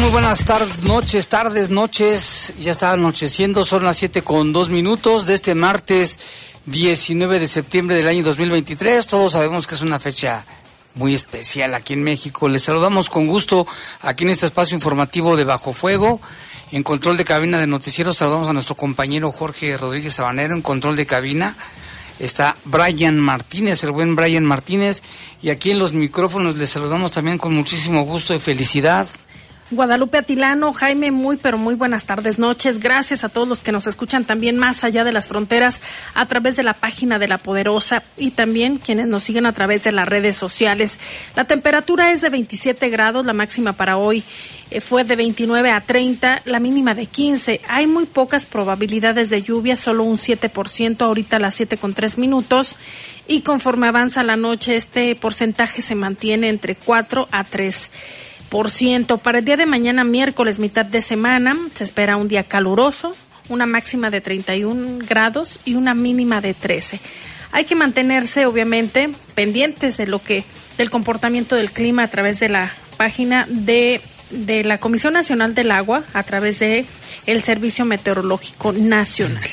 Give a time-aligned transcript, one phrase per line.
[0.00, 2.54] Muy buenas tardes, noches, tardes, noches.
[2.58, 6.18] Ya está anocheciendo, son las 7 con 2 minutos de este martes
[6.64, 9.06] 19 de septiembre del año 2023.
[9.06, 10.46] Todos sabemos que es una fecha
[10.94, 12.48] muy especial aquí en México.
[12.48, 13.66] Les saludamos con gusto
[14.00, 16.18] aquí en este espacio informativo de Bajo Fuego.
[16.72, 20.96] En control de cabina de noticieros saludamos a nuestro compañero Jorge Rodríguez Sabanero en control
[20.96, 21.56] de cabina.
[22.18, 25.02] Está Brian Martínez, el buen Brian Martínez.
[25.42, 29.06] Y aquí en los micrófonos les saludamos también con muchísimo gusto y felicidad
[29.72, 32.80] Guadalupe Atilano, Jaime, muy pero muy buenas tardes, noches.
[32.80, 35.80] Gracias a todos los que nos escuchan también más allá de las fronteras
[36.14, 39.84] a través de la página de La Poderosa y también quienes nos siguen a través
[39.84, 40.98] de las redes sociales.
[41.36, 44.24] La temperatura es de 27 grados, la máxima para hoy
[44.72, 47.60] eh, fue de 29 a 30, la mínima de 15.
[47.68, 52.18] Hay muy pocas probabilidades de lluvia, solo un 7%, ahorita a las 7 con 3
[52.18, 52.74] minutos.
[53.28, 58.29] Y conforme avanza la noche, este porcentaje se mantiene entre 4 a 3 ciento.
[59.22, 63.14] Para el día de mañana, miércoles, mitad de semana, se espera un día caluroso,
[63.48, 67.00] una máxima de 31 grados y una mínima de 13.
[67.52, 70.44] Hay que mantenerse, obviamente, pendientes de lo que
[70.78, 74.00] del comportamiento del clima a través de la página de,
[74.30, 76.84] de la Comisión Nacional del Agua, a través de
[77.26, 79.44] el Servicio Meteorológico Nacional.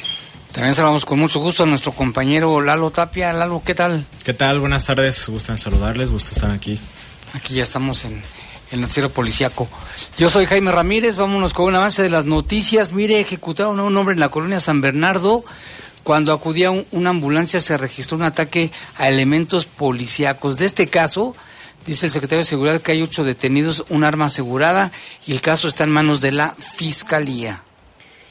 [0.54, 3.32] También saludamos con mucho gusto a nuestro compañero Lalo Tapia.
[3.32, 4.06] Lalo, ¿qué tal?
[4.24, 4.60] ¿Qué tal?
[4.60, 5.28] Buenas tardes.
[5.28, 6.80] Gusto en saludarles, gusto estar aquí.
[7.34, 8.22] Aquí ya estamos en
[8.72, 9.68] el noticiero policiaco.
[10.18, 12.92] Yo soy Jaime Ramírez, vámonos con un avance de las noticias.
[12.92, 15.44] Mire, ejecutaron a un hombre en la colonia San Bernardo.
[16.04, 20.58] Cuando acudía una ambulancia se registró un ataque a elementos policíacos.
[20.58, 21.36] De este caso,
[21.86, 24.92] dice el secretario de Seguridad que hay ocho detenidos, un arma asegurada
[25.26, 27.64] y el caso está en manos de la Fiscalía.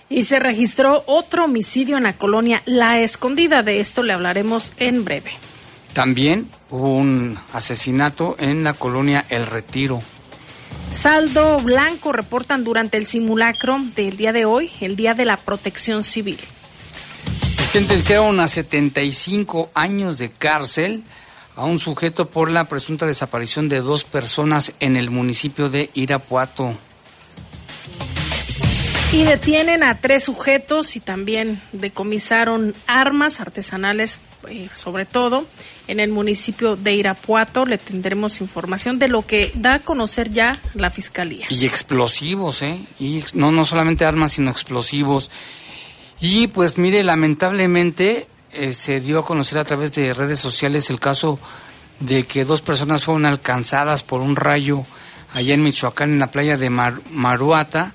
[0.09, 3.63] Y se registró otro homicidio en la colonia La Escondida.
[3.63, 5.33] De esto le hablaremos en breve.
[5.93, 10.01] También hubo un asesinato en la colonia El Retiro.
[10.93, 16.03] Saldo blanco reportan durante el simulacro del día de hoy, el Día de la Protección
[16.03, 16.39] Civil.
[17.71, 21.03] Sentenciaron a 75 años de cárcel
[21.55, 26.75] a un sujeto por la presunta desaparición de dos personas en el municipio de Irapuato.
[29.13, 34.19] Y detienen a tres sujetos y también decomisaron armas artesanales,
[34.49, 35.47] eh, sobre todo
[35.89, 37.65] en el municipio de Irapuato.
[37.65, 41.47] Le tendremos información de lo que da a conocer ya la fiscalía.
[41.49, 42.79] Y explosivos, ¿eh?
[42.99, 45.31] Y no, no solamente armas, sino explosivos.
[46.21, 50.99] Y pues mire, lamentablemente eh, se dio a conocer a través de redes sociales el
[50.99, 51.39] caso
[52.01, 54.85] de que dos personas fueron alcanzadas por un rayo
[55.33, 57.95] allá en Michoacán, en la playa de Maruata,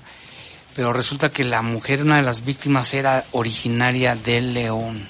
[0.74, 5.08] pero resulta que la mujer, una de las víctimas, era originaria del León.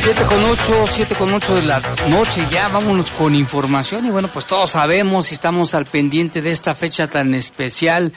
[0.00, 4.28] 7 con 8, 7 con 8 de la noche, ya vámonos con información y bueno,
[4.32, 8.14] pues todos sabemos y estamos al pendiente de esta fecha tan especial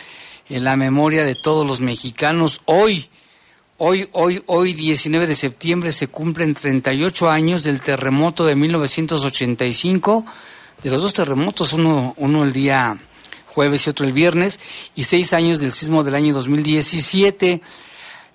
[0.50, 2.62] en la memoria de todos los mexicanos.
[2.66, 3.10] Hoy,
[3.78, 10.25] hoy, hoy, hoy 19 de septiembre se cumplen 38 años del terremoto de 1985,
[10.81, 12.98] de los dos terremotos, uno, uno el día
[13.53, 14.59] jueves y otro el viernes,
[14.95, 17.62] y seis años del sismo del año 2017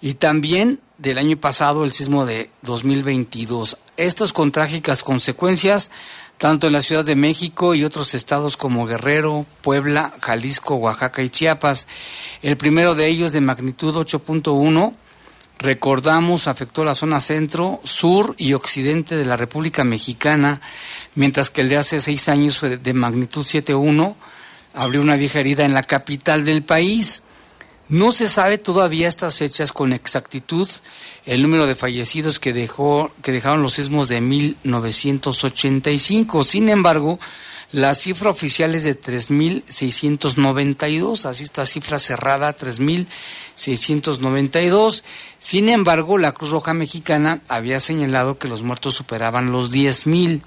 [0.02, 3.78] y también del año pasado el sismo de 2022.
[3.96, 5.90] Estos con trágicas consecuencias
[6.38, 11.30] tanto en la Ciudad de México y otros estados como Guerrero, Puebla, Jalisco, Oaxaca y
[11.30, 11.86] Chiapas.
[12.42, 14.92] El primero de ellos de magnitud 8.1,
[15.58, 20.60] recordamos, afectó la zona centro, sur y occidente de la República Mexicana,
[21.14, 24.14] mientras que el de hace seis años fue de magnitud 7.1,
[24.76, 27.24] abrió una vieja herida en la capital del país.
[27.88, 30.68] No se sabe todavía estas fechas con exactitud
[31.24, 36.44] el número de fallecidos que dejó que dejaron los sismos de 1985.
[36.44, 37.18] Sin embargo,
[37.72, 45.02] la cifra oficial es de 3.692, así está cifra cerrada, 3.692.
[45.38, 50.42] Sin embargo, la Cruz Roja Mexicana había señalado que los muertos superaban los 10.000.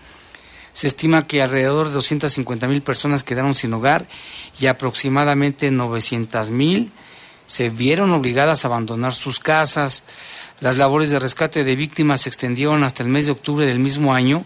[0.74, 4.08] Se estima que alrededor de 250.000 personas quedaron sin hogar
[4.60, 6.92] y aproximadamente 900.000
[7.50, 10.04] se vieron obligadas a abandonar sus casas.
[10.60, 14.14] Las labores de rescate de víctimas se extendieron hasta el mes de octubre del mismo
[14.14, 14.46] año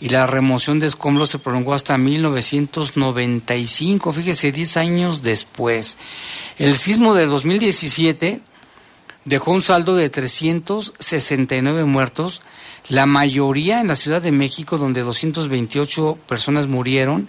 [0.00, 5.96] y la remoción de escombros se prolongó hasta 1995, fíjese, 10 años después.
[6.58, 8.40] El sismo de 2017
[9.24, 12.42] dejó un saldo de 369 muertos,
[12.90, 17.28] la mayoría en la Ciudad de México, donde 228 personas murieron,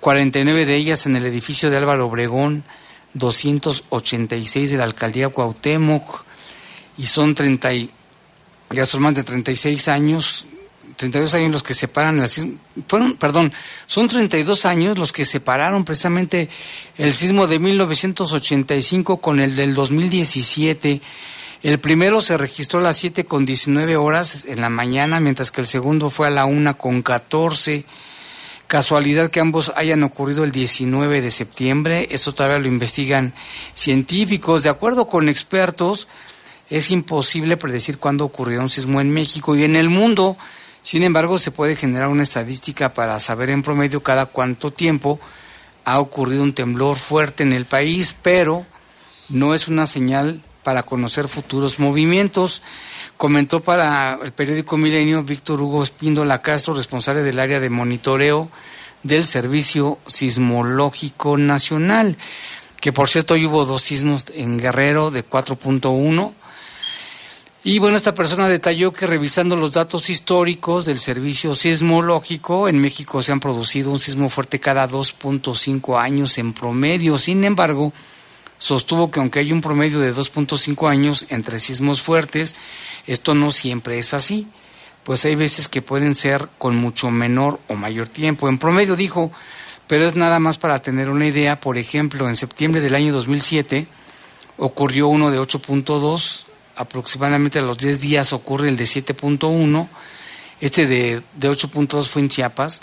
[0.00, 2.64] 49 de ellas en el edificio de Álvaro Obregón,
[3.14, 6.24] 286 de la alcaldía Cuauhtémoc
[6.96, 7.70] y son 30
[8.70, 10.46] ya son más de 36 años
[10.96, 13.52] 32 años los que separan el sismo, fueron, perdón,
[13.86, 16.48] son 32 años los que separaron precisamente
[16.96, 21.00] el sismo de 1985 con el del 2017.
[21.64, 25.62] El primero se registró a las 7 con 19 horas en la mañana, mientras que
[25.62, 27.86] el segundo fue a la 1 con 14.
[28.66, 33.32] Casualidad que ambos hayan ocurrido el 19 de septiembre, esto todavía lo investigan
[33.72, 34.62] científicos.
[34.62, 36.06] De acuerdo con expertos,
[36.68, 40.36] es imposible predecir cuándo ocurrirá un sismo en México y en el mundo.
[40.82, 45.18] Sin embargo, se puede generar una estadística para saber en promedio cada cuánto tiempo
[45.86, 48.66] ha ocurrido un temblor fuerte en el país, pero
[49.30, 52.62] no es una señal para conocer futuros movimientos.
[53.16, 58.50] Comentó para el periódico Milenio Víctor Hugo Espíndola Castro, responsable del área de monitoreo
[59.04, 62.16] del Servicio Sismológico Nacional,
[62.80, 66.32] que por cierto hoy hubo dos sismos en Guerrero de 4.1.
[67.66, 73.22] Y bueno, esta persona detalló que revisando los datos históricos del servicio sismológico, en México
[73.22, 77.16] se han producido un sismo fuerte cada 2.5 años en promedio.
[77.16, 77.94] Sin embargo,
[78.64, 82.54] sostuvo que aunque hay un promedio de 2.5 años entre sismos fuertes,
[83.06, 84.48] esto no siempre es así,
[85.02, 88.48] pues hay veces que pueden ser con mucho menor o mayor tiempo.
[88.48, 89.30] En promedio dijo,
[89.86, 93.86] pero es nada más para tener una idea, por ejemplo, en septiembre del año 2007
[94.56, 96.44] ocurrió uno de 8.2,
[96.76, 99.88] aproximadamente a los 10 días ocurre el de 7.1,
[100.62, 102.80] este de, de 8.2 fue en Chiapas,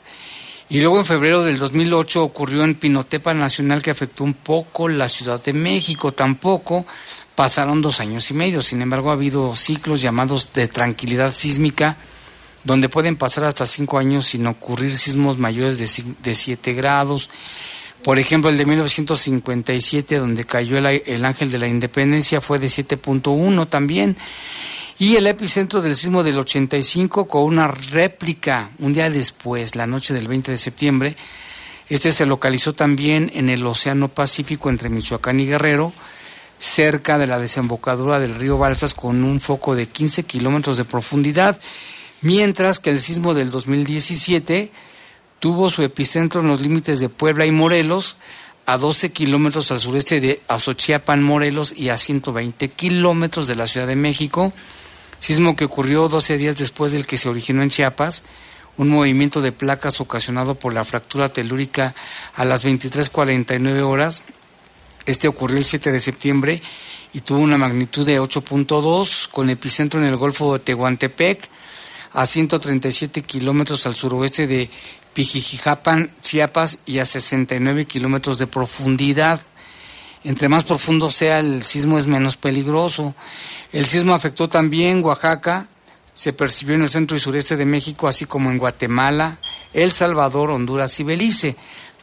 [0.72, 5.10] y luego en febrero del 2008 ocurrió en Pinotepa Nacional que afectó un poco la
[5.10, 6.14] Ciudad de México.
[6.14, 6.86] Tampoco
[7.36, 8.62] pasaron dos años y medio.
[8.62, 11.98] Sin embargo, ha habido ciclos llamados de tranquilidad sísmica
[12.64, 17.30] donde pueden pasar hasta cinco años sin ocurrir sismos mayores de, siete grados.
[18.02, 22.68] Por ejemplo, el de 1957, donde cayó el, el ángel de la independencia, fue de
[22.68, 24.16] 7.1 también
[25.02, 30.14] y el epicentro del sismo del 85 con una réplica un día después, la noche
[30.14, 31.16] del 20 de septiembre.
[31.90, 35.92] Este se localizó también en el Océano Pacífico entre Michoacán y Guerrero,
[36.60, 41.60] cerca de la desembocadura del río Balsas con un foco de 15 kilómetros de profundidad,
[42.22, 44.72] mientras que el sismo del 2017
[45.40, 48.18] tuvo su epicentro en los límites de Puebla y Morelos,
[48.68, 53.88] a 12 kilómetros al sureste de Azochiapan, Morelos, y a 120 kilómetros de la Ciudad
[53.88, 54.54] de México
[55.22, 58.24] sismo que ocurrió 12 días después del que se originó en Chiapas,
[58.78, 61.94] un movimiento de placas ocasionado por la fractura telúrica
[62.36, 64.24] a las 23:49 horas.
[65.06, 66.62] Este ocurrió el 7 de septiembre
[67.14, 71.50] y tuvo una magnitud de 8.2 con epicentro en el Golfo de Tehuantepec,
[72.14, 74.70] a 137 kilómetros al suroeste de
[75.14, 79.42] Pijijijapan, Chiapas, y a 69 kilómetros de profundidad.
[80.24, 83.16] Entre más profundo sea el sismo es menos peligroso.
[83.72, 85.68] El sismo afectó también Oaxaca,
[86.14, 89.38] se percibió en el centro y sureste de México, así como en Guatemala,
[89.74, 91.56] El Salvador, Honduras y Belice.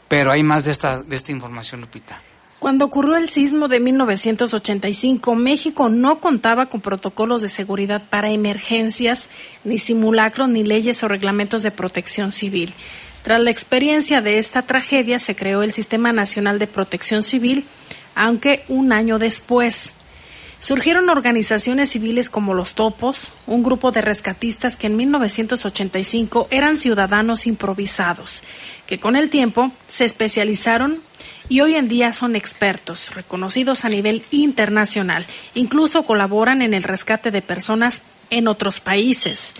[0.09, 2.23] Pero hay más de esta, de esta información, Lupita.
[2.59, 9.29] Cuando ocurrió el sismo de 1985, México no contaba con protocolos de seguridad para emergencias,
[9.63, 12.75] ni simulacros, ni leyes o reglamentos de protección civil.
[13.23, 17.65] Tras la experiencia de esta tragedia, se creó el Sistema Nacional de Protección Civil,
[18.19, 19.95] aunque un año después.
[20.59, 27.47] Surgieron organizaciones civiles como los Topos, un grupo de rescatistas que en 1985 eran ciudadanos
[27.47, 28.43] improvisados,
[28.87, 31.01] que con el tiempo se especializaron
[31.49, 35.25] y hoy en día son expertos, reconocidos a nivel internacional.
[35.55, 39.55] Incluso colaboran en el rescate de personas en otros países.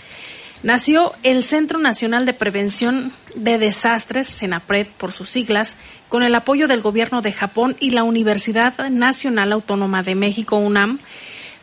[0.63, 5.77] Nació el Centro Nacional de Prevención de Desastres, CENAPRED por sus siglas,
[6.09, 10.99] con el apoyo del Gobierno de Japón y la Universidad Nacional Autónoma de México, UNAM.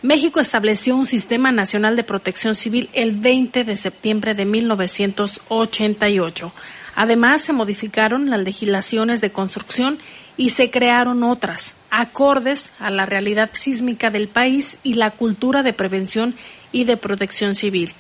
[0.03, 6.53] México estableció un Sistema Nacional de Protección Civil el 20 de septiembre de 1988.
[6.95, 9.99] Además, se modificaron las legislaciones de construcción
[10.37, 15.73] y se crearon otras, acordes a la realidad sísmica del país y la cultura de
[15.73, 16.37] prevención
[16.71, 17.91] y de protección civil.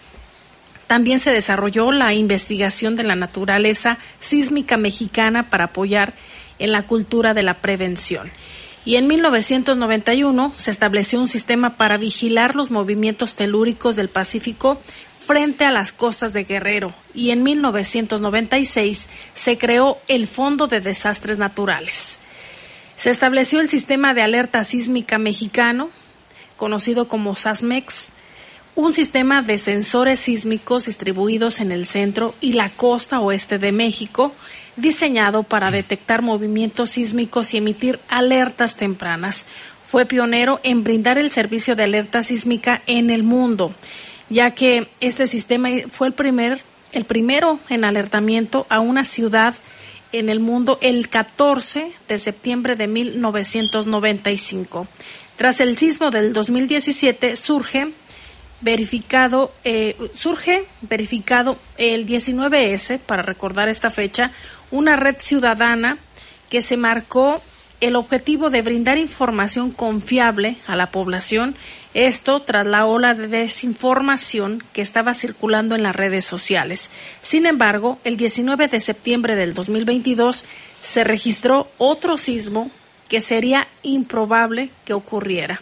[0.86, 6.14] También se desarrolló la investigación de la naturaleza sísmica mexicana para apoyar
[6.58, 8.30] en la cultura de la prevención.
[8.84, 14.80] Y en 1991 se estableció un sistema para vigilar los movimientos telúricos del Pacífico
[15.26, 21.36] frente a las costas de Guerrero y en 1996 se creó el Fondo de Desastres
[21.36, 22.18] Naturales.
[22.94, 25.90] Se estableció el Sistema de Alerta Sísmica Mexicano,
[26.56, 28.12] conocido como SASMEX,
[28.76, 34.32] un sistema de sensores sísmicos distribuidos en el centro y la costa oeste de México,
[34.76, 39.46] diseñado para detectar movimientos sísmicos y emitir alertas tempranas.
[39.82, 43.74] Fue pionero en brindar el servicio de alerta sísmica en el mundo
[44.28, 46.60] ya que este sistema fue el primer
[46.92, 49.54] el primero en alertamiento a una ciudad
[50.12, 54.86] en el mundo el 14 de septiembre de 1995.
[55.36, 57.92] Tras el sismo del 2017 surge
[58.60, 64.32] verificado eh, surge verificado el 19S para recordar esta fecha
[64.70, 65.98] una red ciudadana
[66.48, 67.42] que se marcó
[67.80, 71.54] el objetivo de brindar información confiable a la población,
[71.92, 76.90] esto tras la ola de desinformación que estaba circulando en las redes sociales.
[77.20, 80.44] Sin embargo, el 19 de septiembre del 2022
[80.82, 82.70] se registró otro sismo
[83.08, 85.60] que sería improbable que ocurriera.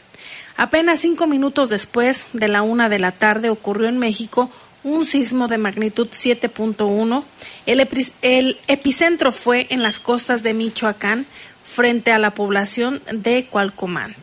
[0.56, 4.50] Apenas cinco minutos después de la una de la tarde ocurrió en México
[4.84, 7.24] un sismo de magnitud 7.1.
[7.66, 7.88] El,
[8.22, 11.26] el, epicentro fue en las costas de Michoacán,
[11.62, 14.14] frente a la población de Cualcomán.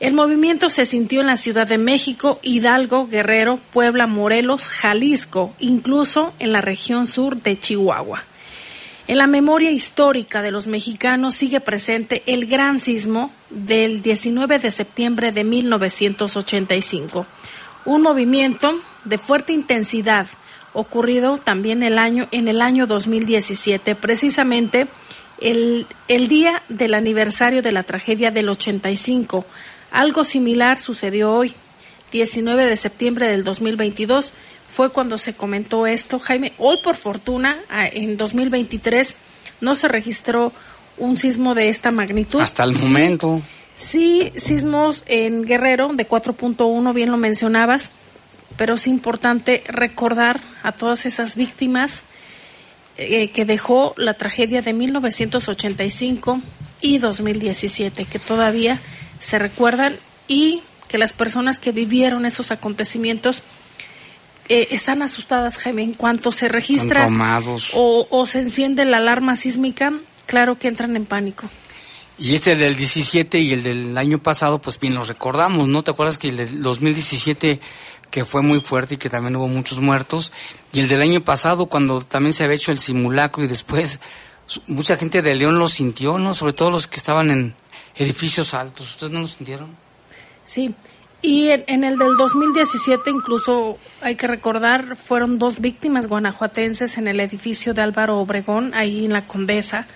[0.00, 6.32] El movimiento se sintió en la Ciudad de México, Hidalgo, Guerrero, Puebla, Morelos, Jalisco, incluso
[6.40, 8.24] en la región sur de Chihuahua.
[9.12, 14.70] En la memoria histórica de los mexicanos sigue presente el gran sismo del 19 de
[14.70, 17.26] septiembre de 1985,
[17.84, 18.72] un movimiento
[19.04, 20.28] de fuerte intensidad
[20.72, 24.86] ocurrido también el año, en el año 2017, precisamente
[25.42, 29.44] el, el día del aniversario de la tragedia del 85.
[29.90, 31.52] Algo similar sucedió hoy,
[32.12, 34.32] 19 de septiembre del 2022.
[34.72, 36.54] Fue cuando se comentó esto, Jaime.
[36.56, 37.58] Hoy, por fortuna,
[37.92, 39.16] en 2023
[39.60, 40.50] no se registró
[40.96, 42.40] un sismo de esta magnitud.
[42.40, 43.42] Hasta el momento.
[43.76, 47.90] Sí, sismos en Guerrero de 4.1, bien lo mencionabas,
[48.56, 52.04] pero es importante recordar a todas esas víctimas
[52.96, 56.40] eh, que dejó la tragedia de 1985
[56.80, 58.80] y 2017, que todavía
[59.18, 59.94] se recuerdan
[60.28, 63.42] y que las personas que vivieron esos acontecimientos
[64.48, 67.08] eh, están asustadas, Jaime, en cuanto se registra
[67.74, 69.92] o, o se enciende la alarma sísmica,
[70.26, 71.48] claro que entran en pánico.
[72.18, 75.82] Y este del 17 y el del año pasado, pues bien los recordamos, ¿no?
[75.82, 77.60] ¿Te acuerdas que el del 2017
[78.12, 80.30] que fue muy fuerte y que también hubo muchos muertos.
[80.70, 83.98] Y el del año pasado, cuando también se había hecho el simulacro y después
[84.66, 86.34] mucha gente de León lo sintió, ¿no?
[86.34, 87.54] Sobre todo los que estaban en
[87.96, 88.90] edificios altos.
[88.90, 89.74] ¿Ustedes no lo sintieron?
[90.44, 90.74] Sí.
[91.22, 97.20] Y en, el del 2017 incluso hay que recordar, fueron dos víctimas guanajuatenses en el
[97.20, 99.86] edificio de Álvaro Obregón, ahí en la Condesa.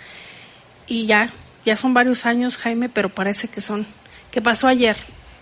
[0.87, 1.33] Y ya,
[1.65, 3.87] ya son varios años, Jaime, pero parece que son,
[4.31, 4.97] que pasó ayer.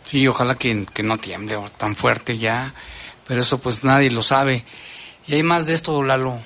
[0.04, 2.72] Sí, ojalá que, no tiemble tan fuerte ya,
[3.26, 4.64] pero eso pues nadie lo sabe.
[5.26, 6.38] Y hay más de esto, Lalo.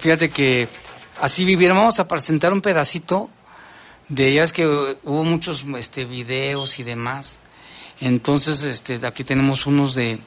[0.00, 0.68] Fíjate que
[1.18, 3.30] así vivieron, vamos a presentar un pedacito
[4.08, 7.40] de ellas que hubo muchos este videos y demás.
[8.00, 10.18] Entonces, este aquí tenemos unos de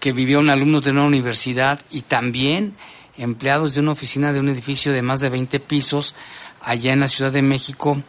[0.00, 2.74] que vivieron alumnos de una universidad y también
[3.16, 6.14] empleados de una oficina de un edificio de más de 20 pisos
[6.60, 8.02] allá en la Ciudad de México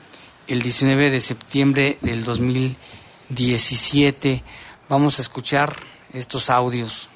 [0.47, 4.43] el 19 de septiembre del 2017.
[4.89, 5.75] Vamos a escuchar
[6.13, 7.09] estos audios.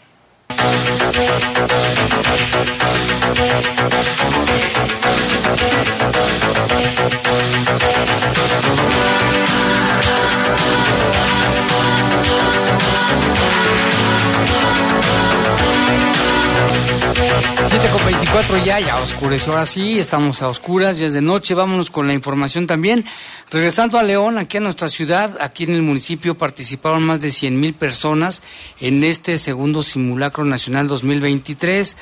[17.69, 21.53] 7 con 24 ya, ya oscureció ahora sí, estamos a oscuras, ya es de noche,
[21.53, 23.05] vámonos con la información también.
[23.51, 27.59] Regresando a León, aquí a nuestra ciudad, aquí en el municipio participaron más de 100
[27.59, 28.41] mil personas
[28.79, 31.97] en este segundo simulacro nacional 2023.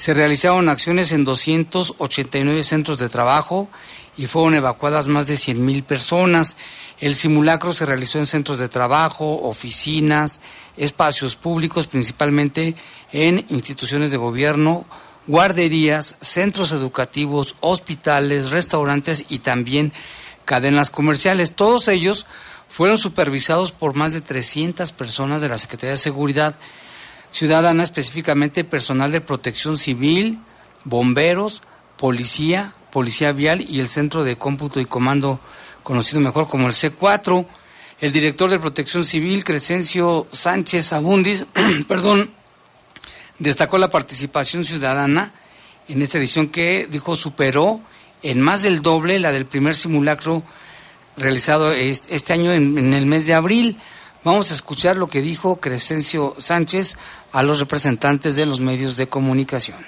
[0.00, 3.68] Se realizaron acciones en 289 centros de trabajo
[4.16, 6.56] y fueron evacuadas más de 100 mil personas.
[7.00, 10.40] El simulacro se realizó en centros de trabajo, oficinas,
[10.78, 12.76] espacios públicos, principalmente
[13.12, 14.86] en instituciones de gobierno,
[15.26, 19.92] guarderías, centros educativos, hospitales, restaurantes y también
[20.46, 21.52] cadenas comerciales.
[21.52, 22.24] Todos ellos
[22.70, 26.54] fueron supervisados por más de 300 personas de la Secretaría de Seguridad
[27.30, 30.40] Ciudadana, específicamente personal de protección civil,
[30.84, 31.62] bomberos,
[31.96, 35.40] policía, policía vial y el Centro de Cómputo y Comando,
[35.82, 37.46] conocido mejor como el C4.
[38.00, 41.46] El director de Protección Civil, Crescencio Sánchez Abundis,
[41.88, 42.30] perdón,
[43.38, 45.32] destacó la participación ciudadana
[45.88, 47.80] en esta edición que, dijo, superó
[48.22, 50.42] en más del doble la del primer simulacro
[51.16, 53.78] realizado este año en, el mes de abril.
[54.24, 56.96] Vamos a escuchar lo que dijo Crescencio Sánchez
[57.32, 59.78] a los representantes de los medios de comunicación.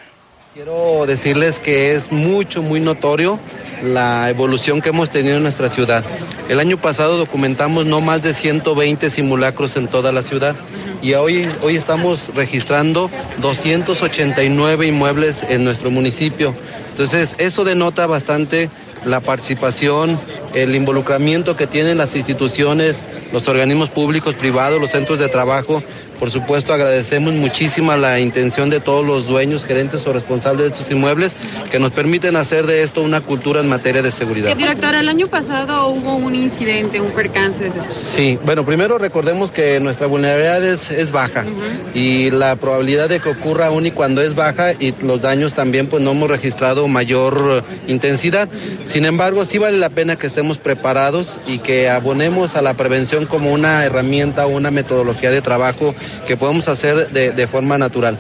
[0.55, 3.41] Quiero decirles que es mucho, muy notorio
[3.83, 6.05] la evolución que hemos tenido en nuestra ciudad.
[6.51, 10.55] El año pasado documentamos no más de 120 simulacros en toda la ciudad
[11.01, 16.55] y hoy, hoy estamos registrando 289 inmuebles en nuestro municipio.
[16.91, 18.69] Entonces, eso denota bastante
[19.07, 20.19] la participación,
[20.55, 25.83] el involucramiento que tienen las instituciones, los organismos públicos, privados, los centros de trabajo
[26.23, 30.89] por supuesto, agradecemos muchísimo la intención de todos los dueños, gerentes o responsables de estos
[30.93, 31.37] inmuebles
[31.69, 34.55] que nos permiten hacer de esto una cultura en materia de seguridad.
[34.57, 37.65] Director, el año pasado hubo un incidente, un percance.
[37.65, 41.45] De sí, bueno, primero recordemos que nuestra vulnerabilidad es, baja
[41.93, 45.89] y la probabilidad de que ocurra aún y cuando es baja y los daños también
[45.89, 48.49] pues no hemos registrado mayor intensidad.
[48.83, 53.27] Sin embargo, sí vale la pena que estemos preparados y que abonemos a la prevención
[53.27, 58.19] como una herramienta o una metodología de trabajo que podemos hacer de, forma natural.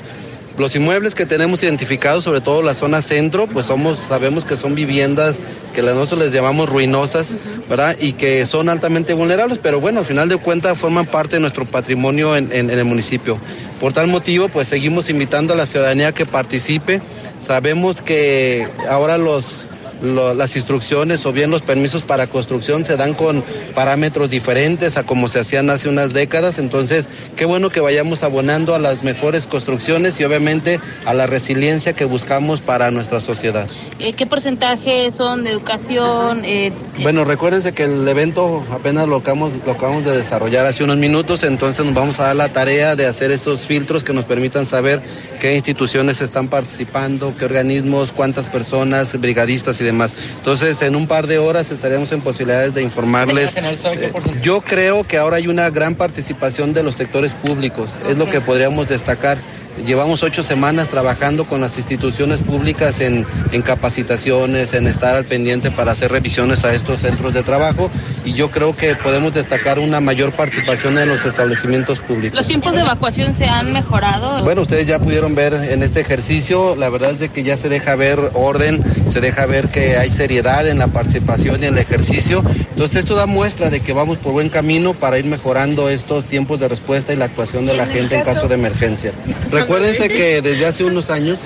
[0.59, 4.74] Los inmuebles que tenemos identificados, sobre todo la zona centro, pues somos, sabemos que son
[4.74, 5.40] viviendas
[5.74, 7.35] que nosotros les llamamos ruinosas,
[7.70, 7.96] ¿verdad?
[7.98, 11.64] Y que son altamente vulnerables, pero bueno, al final de cuentas forman parte de nuestro
[11.64, 13.38] patrimonio en, en el municipio.
[13.81, 17.00] Por tal motivo, pues seguimos invitando a la ciudadanía que participe.
[17.38, 19.64] Sabemos que ahora los
[20.03, 25.29] las instrucciones o bien los permisos para construcción se dan con parámetros diferentes a como
[25.29, 26.59] se hacían hace unas décadas.
[26.59, 31.93] Entonces, qué bueno que vayamos abonando a las mejores construcciones y obviamente a la resiliencia
[31.93, 33.69] que buscamos para nuestra sociedad.
[33.99, 36.45] Eh, ¿Qué porcentaje son de educación?
[36.45, 40.99] Eh, bueno, recuérdense que el evento apenas lo acabamos, lo acabamos de desarrollar hace unos
[40.99, 44.67] minutos, entonces nos vamos a dar la tarea de hacer esos filtros que nos permitan
[44.67, 45.01] saber
[45.41, 49.91] qué instituciones están participando, qué organismos, cuántas personas, brigadistas y demás
[50.38, 53.55] entonces, en un par de horas estaríamos en posibilidades de informarles.
[53.57, 58.28] Eh, yo creo que ahora hay una gran participación de los sectores públicos, es lo
[58.28, 59.38] que podríamos destacar.
[59.87, 63.25] Llevamos ocho semanas trabajando con las instituciones públicas en,
[63.65, 67.91] capacitaciones, en estar al pendiente para hacer revisiones a estos centros de trabajo
[68.25, 72.37] y yo creo que podemos destacar una mayor participación en los establecimientos públicos.
[72.37, 74.45] ¿Los tiempos de evacuación se han mejorado?
[74.45, 77.69] Bueno, ustedes ya pudieron ver en este ejercicio, la verdad es de que ya se
[77.69, 81.79] deja ver orden, se deja ver que hay seriedad en la participación y en el
[81.79, 82.43] ejercicio.
[82.71, 86.61] Entonces esto da muestra de que vamos por buen camino para ir mejorando estos tiempos
[86.61, 89.13] de respuesta y la actuación de la gente en caso de emergencia.
[89.62, 91.38] Recuérdense que desde hace unos años,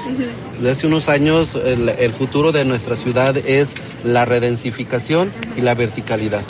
[0.57, 3.75] desde hace unos años, el, futuro de nuestra ciudad es
[4.05, 6.41] la redensificación y la verticalidad.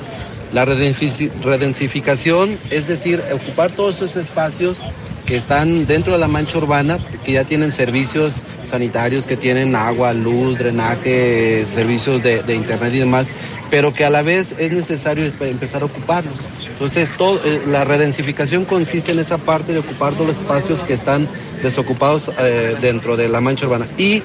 [0.52, 4.79] La redensificación es decir, ocupar todos esos espacios
[5.26, 10.12] que están dentro de la mancha urbana, que ya tienen servicios sanitarios, que tienen agua,
[10.12, 13.26] luz, drenaje, servicios de, de internet y demás,
[13.70, 16.37] pero que a la vez es necesario empezar a ocuparlos.
[16.79, 21.27] Entonces, eh, la redensificación consiste en esa parte de ocupar todos los espacios que están
[21.62, 23.87] desocupados eh, dentro de la mancha urbana.
[23.97, 24.23] Y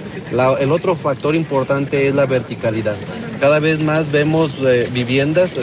[0.60, 2.98] el otro factor importante es la verticalidad.
[3.40, 5.58] cada vez más vemos eh, viviendas,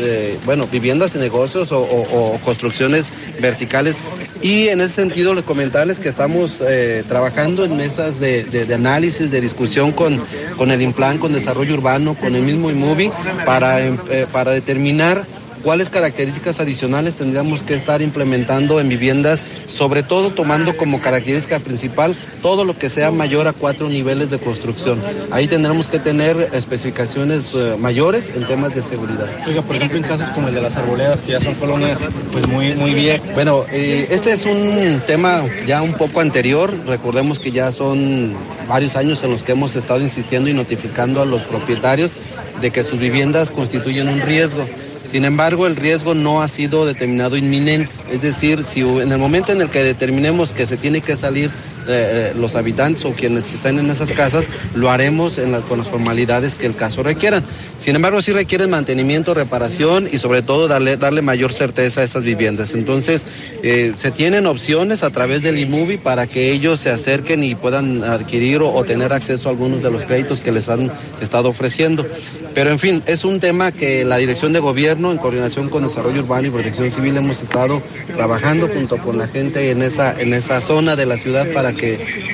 [0.46, 4.01] bueno, viviendas y negocios o, construcciones verticales.
[4.40, 6.62] Y en ese sentido, les comentarles que estamos
[7.07, 10.22] trabajando en mesas de, análisis, de discusión con,
[10.70, 13.12] el Implan, con Desarrollo Urbano, con el mismo IMUBI,
[13.44, 15.27] para determinar
[15.58, 22.16] cuáles características adicionales tendríamos que estar implementando en viviendas, sobre todo tomando como característica principal
[22.42, 25.02] todo lo que sea mayor a cuatro niveles de construcción.
[25.30, 29.28] Ahí tendremos que tener especificaciones eh, mayores en temas de seguridad.
[29.46, 31.98] Oiga, por ejemplo, en casos como el de las arboledas, que ya son colonias
[32.32, 33.34] pues muy, muy viejas.
[33.34, 36.72] Bueno, eh, este es un tema ya un poco anterior.
[36.86, 38.34] Recordemos que ya son
[38.68, 42.12] varios años en los que hemos estado insistiendo y notificando a los propietarios
[42.60, 44.66] de que sus viviendas constituyen un riesgo.
[45.10, 47.94] Sin embargo, el riesgo no ha sido determinado inminente.
[48.12, 51.50] Es decir, si en el momento en el que determinemos que se tiene que salir
[51.88, 56.66] eh, los habitantes o quienes están en esas casas, lo haremos con las formalidades que
[56.66, 57.44] el caso requieran.
[57.79, 62.22] Sin embargo, sí requieren mantenimiento, reparación y sobre todo darle, darle mayor certeza a esas
[62.22, 62.74] viviendas.
[62.74, 63.24] Entonces,
[63.62, 68.05] eh, se tienen opciones a través del IMUBI para que ellos se acerquen y puedan
[68.05, 72.07] adquirir o, tener acceso a algunos de los créditos que les han estado ofreciendo.
[72.55, 76.22] Pero en fin, es un tema que la Dirección de Gobierno, en coordinación con Desarrollo
[76.22, 77.83] Urbano y Protección Civil, hemos estado
[78.16, 81.74] trabajando junto con la gente en esa, en esa zona de la ciudad para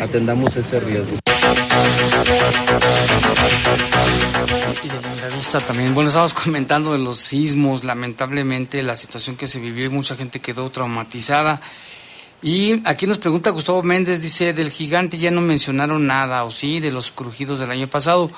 [0.01, 1.17] atendamos ese riesgo.
[4.83, 5.95] Y de Lindavista también.
[5.95, 10.41] Bueno, estábamos comentando de los sismos, lamentablemente la situación que se vivió y mucha gente
[10.41, 11.61] quedó traumatizada.
[12.43, 16.81] Y aquí nos pregunta Gustavo Méndez, dice, del gigante ya no mencionaron nada, o sí,
[16.81, 18.31] de los crujidos del año pasado.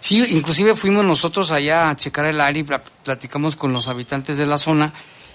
[0.00, 4.36] Sí, inclusive fuimos nosotros allá a checar el área y pla- platicamos con los habitantes
[4.36, 4.92] de la zona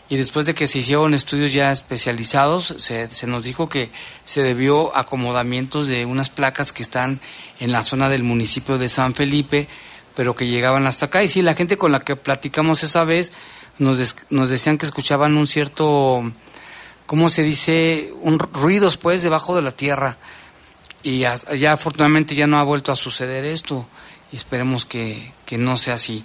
[0.10, 3.90] y después de que se hicieron estudios ya especializados, se, se nos dijo que
[4.24, 7.20] se debió acomodamientos de unas placas que están
[7.60, 9.68] en la zona del municipio de San Felipe,
[10.16, 11.24] pero que llegaban hasta acá.
[11.24, 13.32] Y sí, la gente con la que platicamos esa vez
[13.80, 16.32] nos, des- nos decían que escuchaban un cierto,
[17.08, 18.14] ¿cómo se dice?
[18.22, 20.18] Un ruidos pues debajo de la tierra.
[21.02, 23.88] Y ya, ya afortunadamente ya no ha vuelto a suceder esto
[24.32, 26.24] y esperemos que, que no sea así.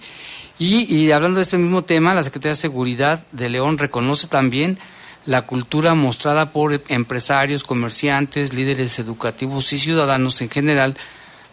[0.62, 4.78] Y, hablando de este mismo tema, la Secretaría de Seguridad de León reconoce también
[5.24, 10.98] la cultura mostrada por empresarios, comerciantes, líderes educativos y ciudadanos en general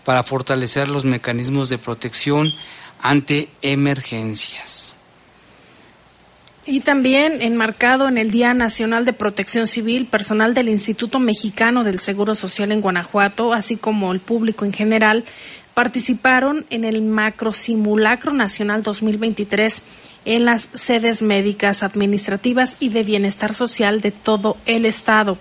[0.03, 2.53] para fortalecer los mecanismos de protección
[2.99, 4.97] ante emergencias.
[6.65, 11.99] Y también enmarcado en el Día Nacional de Protección Civil, personal del Instituto Mexicano del
[11.99, 15.23] Seguro Social en Guanajuato, así como el público en general,
[15.77, 19.83] participaron en el Macro Simulacro Nacional 2023
[20.25, 25.37] en las sedes médicas, administrativas y de bienestar social de todo el Estado.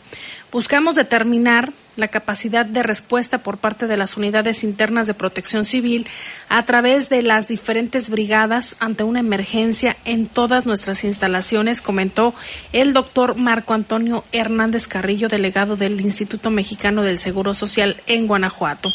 [0.53, 6.07] Buscamos determinar la capacidad de respuesta por parte de las unidades internas de protección civil
[6.51, 12.35] a través de las diferentes brigadas ante una emergencia en todas nuestras instalaciones, comentó
[12.75, 18.91] el doctor Marco Antonio Hernández Carrillo, delegado del Instituto Mexicano del Seguro Social en Guanajuato.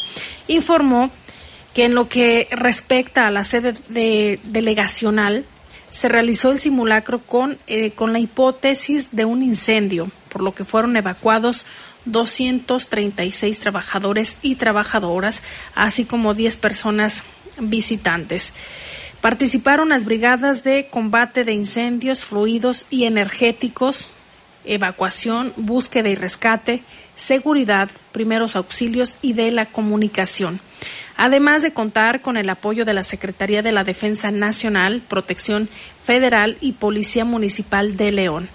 [0.46, 1.10] Informó
[1.74, 5.44] que en lo que respecta a la sede de delegacional,
[5.90, 10.64] se realizó el simulacro con, eh, con la hipótesis de un incendio, por lo que
[10.64, 11.66] fueron evacuados
[12.06, 15.42] 236 trabajadores y trabajadoras,
[15.74, 17.22] así como 10 personas
[17.58, 18.54] visitantes.
[19.20, 24.10] Participaron las brigadas de combate de incendios, fluidos y energéticos,
[24.64, 26.82] evacuación, búsqueda y rescate,
[27.14, 30.60] seguridad, primeros auxilios y de la comunicación.
[31.16, 35.68] Además de contar con el apoyo de la Secretaría de la Defensa Nacional, Protección
[36.04, 38.48] Federal y Policía Municipal de León.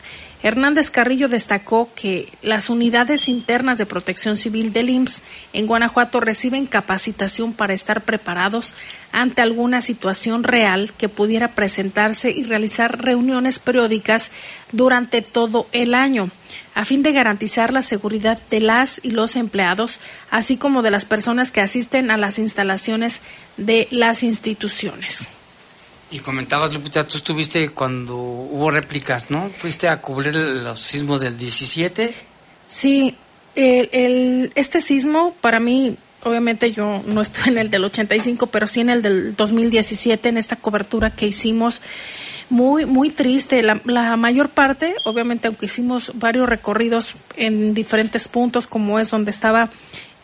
[0.43, 6.67] Hernández Carrillo destacó que las unidades internas de protección civil del IMSS en Guanajuato reciben
[6.67, 8.75] capacitación para estar preparados
[9.11, 14.31] ante alguna situación real que pudiera presentarse y realizar reuniones periódicas
[14.71, 16.29] durante todo el año,
[16.75, 21.05] a fin de garantizar la seguridad de las y los empleados, así como de las
[21.05, 23.21] personas que asisten a las instalaciones
[23.57, 25.29] de las instituciones.
[26.09, 29.49] Y comentabas, Lupita, tú estuviste cuando hubo réplicas, ¿no?
[29.57, 32.13] Fuiste a cubrir los sismos del 17.
[32.65, 33.15] Sí,
[33.55, 38.81] el, este sismo para mí, obviamente yo no estoy en el del 85, pero sí
[38.81, 41.81] en el del 2017, en esta cobertura que hicimos.
[42.49, 43.61] Muy, muy triste.
[43.61, 49.69] La mayor parte, obviamente, aunque hicimos varios recorridos en diferentes puntos, como es donde estaba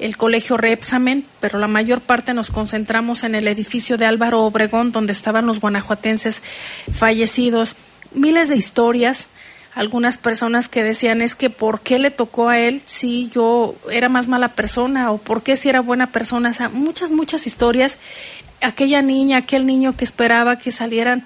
[0.03, 4.91] el colegio Repsamen, pero la mayor parte nos concentramos en el edificio de Álvaro Obregón,
[4.91, 6.41] donde estaban los guanajuatenses
[6.91, 7.77] fallecidos.
[8.11, 9.29] Miles de historias,
[9.73, 14.09] algunas personas que decían es que por qué le tocó a él si yo era
[14.09, 17.97] más mala persona o por qué si era buena persona, o sea, muchas, muchas historias.
[18.59, 21.25] aquella niña, aquel niño que esperaba que salieran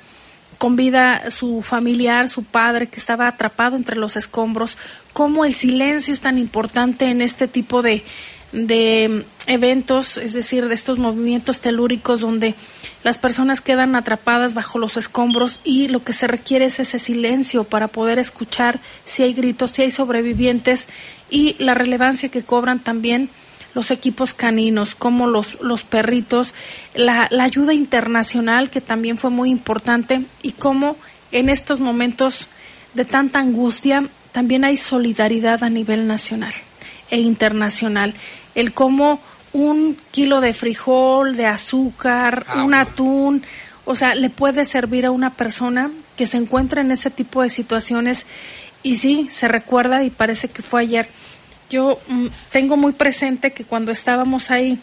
[0.59, 4.77] con vida su familiar, su padre que estaba atrapado entre los escombros,
[5.13, 8.03] cómo el silencio es tan importante en este tipo de,
[8.65, 12.55] de eventos, es decir, de estos movimientos telúricos donde
[13.03, 17.65] las personas quedan atrapadas bajo los escombros y lo que se requiere es ese silencio
[17.65, 20.87] para poder escuchar si hay gritos, si hay sobrevivientes
[21.29, 23.29] y la relevancia que cobran también
[23.75, 26.55] los equipos caninos, como los, los perritos,
[26.95, 30.97] la, la ayuda internacional que también fue muy importante y cómo
[31.31, 32.47] en estos momentos
[32.95, 36.53] de tanta angustia también hay solidaridad a nivel nacional
[37.09, 38.13] e internacional.
[38.57, 39.21] El cómo
[39.53, 43.43] un kilo de frijol, de azúcar, Ah, un atún,
[43.85, 47.49] o sea, le puede servir a una persona que se encuentra en ese tipo de
[47.49, 48.25] situaciones
[48.83, 51.07] y sí, se recuerda y parece que fue ayer.
[51.69, 54.79] Yo mm, tengo muy presente que cuando estábamos ahí,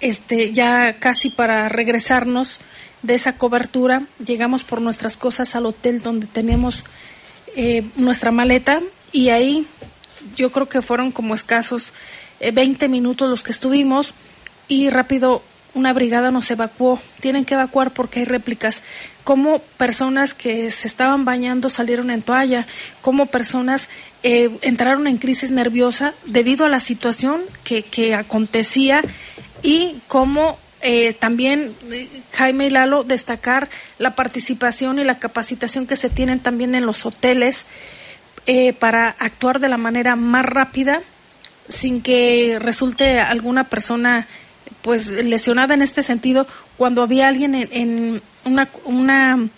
[0.00, 2.60] este, ya casi para regresarnos
[3.02, 6.84] de esa cobertura, llegamos por nuestras cosas al hotel donde teníamos
[7.56, 8.80] eh, nuestra maleta
[9.12, 9.66] y ahí
[10.36, 11.92] yo creo que fueron como escasos
[12.50, 14.14] 20 minutos los que estuvimos
[14.68, 15.42] y rápido
[15.74, 17.00] una brigada nos evacuó.
[17.20, 18.82] Tienen que evacuar porque hay réplicas.
[19.24, 22.66] Como personas que se estaban bañando salieron en toalla,
[23.00, 23.88] como personas
[24.22, 29.02] eh, entraron en crisis nerviosa debido a la situación que, acontecía
[29.62, 35.96] y como eh, también eh, Jaime y Lalo destacar la participación y la capacitación que
[35.96, 37.66] se tienen también en los hoteles
[38.46, 41.00] eh, para actuar de la manera más rápida
[41.68, 44.26] sin que resulte alguna persona
[44.82, 46.46] pues lesionada en este sentido
[46.76, 49.48] cuando había alguien en, en una, una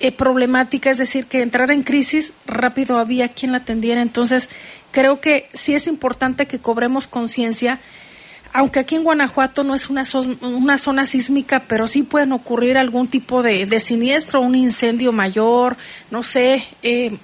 [0.00, 4.02] eh, problemática, es decir, que entrara en crisis, rápido había quien la atendiera.
[4.02, 4.48] Entonces,
[4.90, 7.78] creo que sí es importante que cobremos conciencia,
[8.52, 12.76] aunque aquí en Guanajuato no es una, zos- una zona sísmica, pero sí pueden ocurrir
[12.76, 15.76] algún tipo de, de siniestro, un incendio mayor,
[16.10, 17.16] no sé, eh,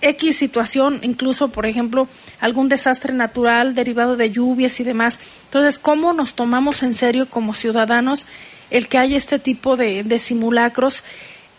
[0.00, 2.08] X situación, incluso, por ejemplo,
[2.40, 5.18] algún desastre natural derivado de lluvias y demás.
[5.44, 8.26] Entonces, ¿cómo nos tomamos en serio como ciudadanos
[8.70, 11.02] el que haya este tipo de, de simulacros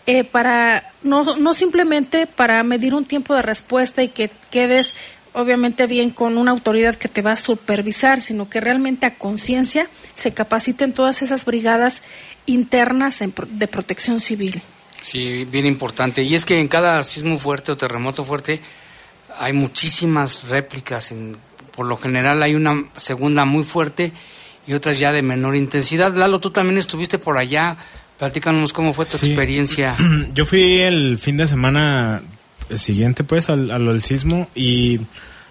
[0.06, 4.94] eh, para, no, no simplemente para medir un tiempo de respuesta y que quedes
[5.32, 9.88] obviamente bien con una autoridad que te va a supervisar, sino que realmente a conciencia
[10.16, 12.02] se capaciten todas esas brigadas
[12.46, 14.60] internas de protección civil.
[15.00, 16.22] Sí, bien importante.
[16.22, 18.60] Y es que en cada sismo fuerte o terremoto fuerte
[19.38, 21.12] hay muchísimas réplicas.
[21.12, 21.36] En,
[21.74, 24.12] por lo general hay una segunda muy fuerte
[24.66, 26.14] y otras ya de menor intensidad.
[26.14, 27.76] Lalo, tú también estuviste por allá.
[28.18, 29.26] Platícanos cómo fue tu Sí.
[29.28, 29.96] experiencia.
[30.34, 32.22] Yo fui el fin de semana
[32.74, 35.00] siguiente, pues, al, a lo del sismo y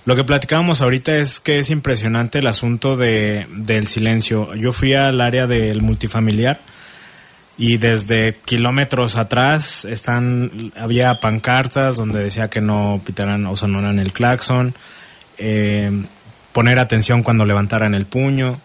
[0.06, 4.54] lo que platicábamos ahorita es que es impresionante el asunto de, del silencio.
[4.56, 6.62] Yo fui al área del multifamiliar
[7.60, 14.13] y desde kilómetros atrás están había pancartas donde decía que no pitaran o sonaran el
[14.13, 14.74] claxon,
[15.38, 15.91] eh,
[16.54, 18.62] poner atención cuando levantaran el puño.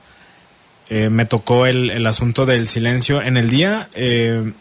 [0.89, 3.21] Eh, me tocó el, el asunto del silencio.
[3.21, 4.53] En el día, eh,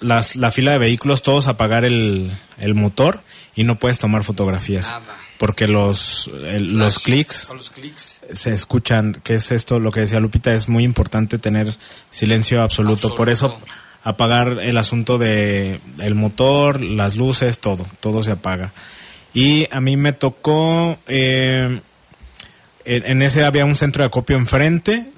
[0.00, 3.22] las, la fila de vehículos, todos apagar el, el motor
[3.54, 4.92] y no puedes tomar fotografías.
[5.40, 8.20] Porque los, el- los clics o Los clics.
[8.30, 11.74] se escuchan, que es esto, lo que decía Lupita, es muy importante tener
[12.10, 13.14] silencio absoluto.
[13.14, 13.58] Por eso
[14.04, 18.74] apagar el asunto de el motor, las luces, todo, todo se apaga.
[19.32, 21.80] Y a mí me tocó, eh,
[22.84, 25.10] en, en ese había un centro de acopio enfrente,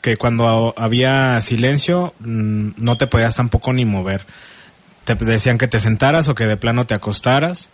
[0.00, 4.26] que cuando había silencio mm, no te podías tampoco ni mover.
[5.04, 7.70] Te decían que te sentaras o que de plano te acostaras.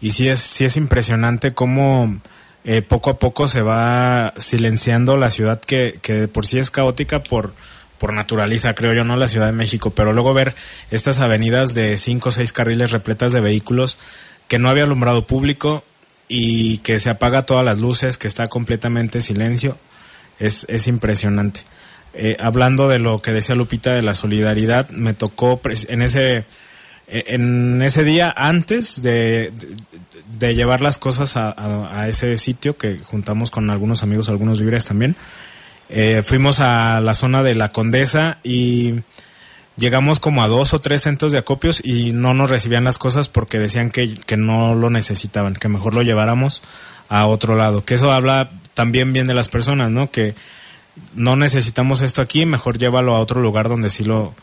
[0.00, 2.20] Y sí es, sí es impresionante cómo
[2.64, 7.22] eh, poco a poco se va silenciando la ciudad que, que por sí es caótica
[7.22, 7.54] por,
[7.98, 9.90] por naturaleza, creo yo, no la Ciudad de México.
[9.90, 10.54] Pero luego ver
[10.90, 13.96] estas avenidas de cinco o seis carriles repletas de vehículos
[14.48, 15.84] que no había alumbrado público
[16.28, 19.78] y que se apaga todas las luces, que está completamente silencio,
[20.38, 21.60] es, es impresionante.
[22.12, 26.44] Eh, hablando de lo que decía Lupita de la solidaridad, me tocó en ese
[27.06, 29.52] en ese día antes de,
[30.40, 35.16] llevar las cosas a, ese sitio que juntamos con algunos amigos, algunos víveres también,
[35.88, 39.00] eh, fuimos a la zona de la Condesa y
[39.76, 43.28] llegamos como a dos o tres centros de acopios y no nos recibían las cosas
[43.28, 46.62] porque decían que no lo necesitaban, que mejor lo lleváramos
[47.08, 47.84] a otro lado.
[47.84, 50.10] Que eso habla también bien de las personas, ¿no?
[50.10, 50.34] Que
[51.14, 54.34] no necesitamos esto aquí, mejor llévalo a otro lugar donde sí lo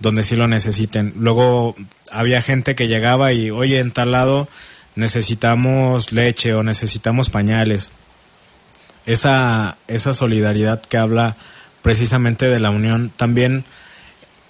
[0.00, 1.14] donde sí lo necesiten.
[1.16, 1.76] Luego
[2.10, 4.48] había gente que llegaba y, oye, en tal lado
[4.96, 7.90] necesitamos leche o necesitamos pañales.
[9.06, 11.36] Esa, esa solidaridad que habla
[11.82, 13.10] precisamente de la unión.
[13.16, 13.64] También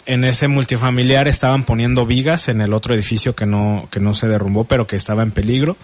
[0.07, 4.27] en ese multifamiliar estaban poniendo vigas en el otro edificio que no, que no se
[4.27, 5.77] derrumbó, pero que estaba en peligro.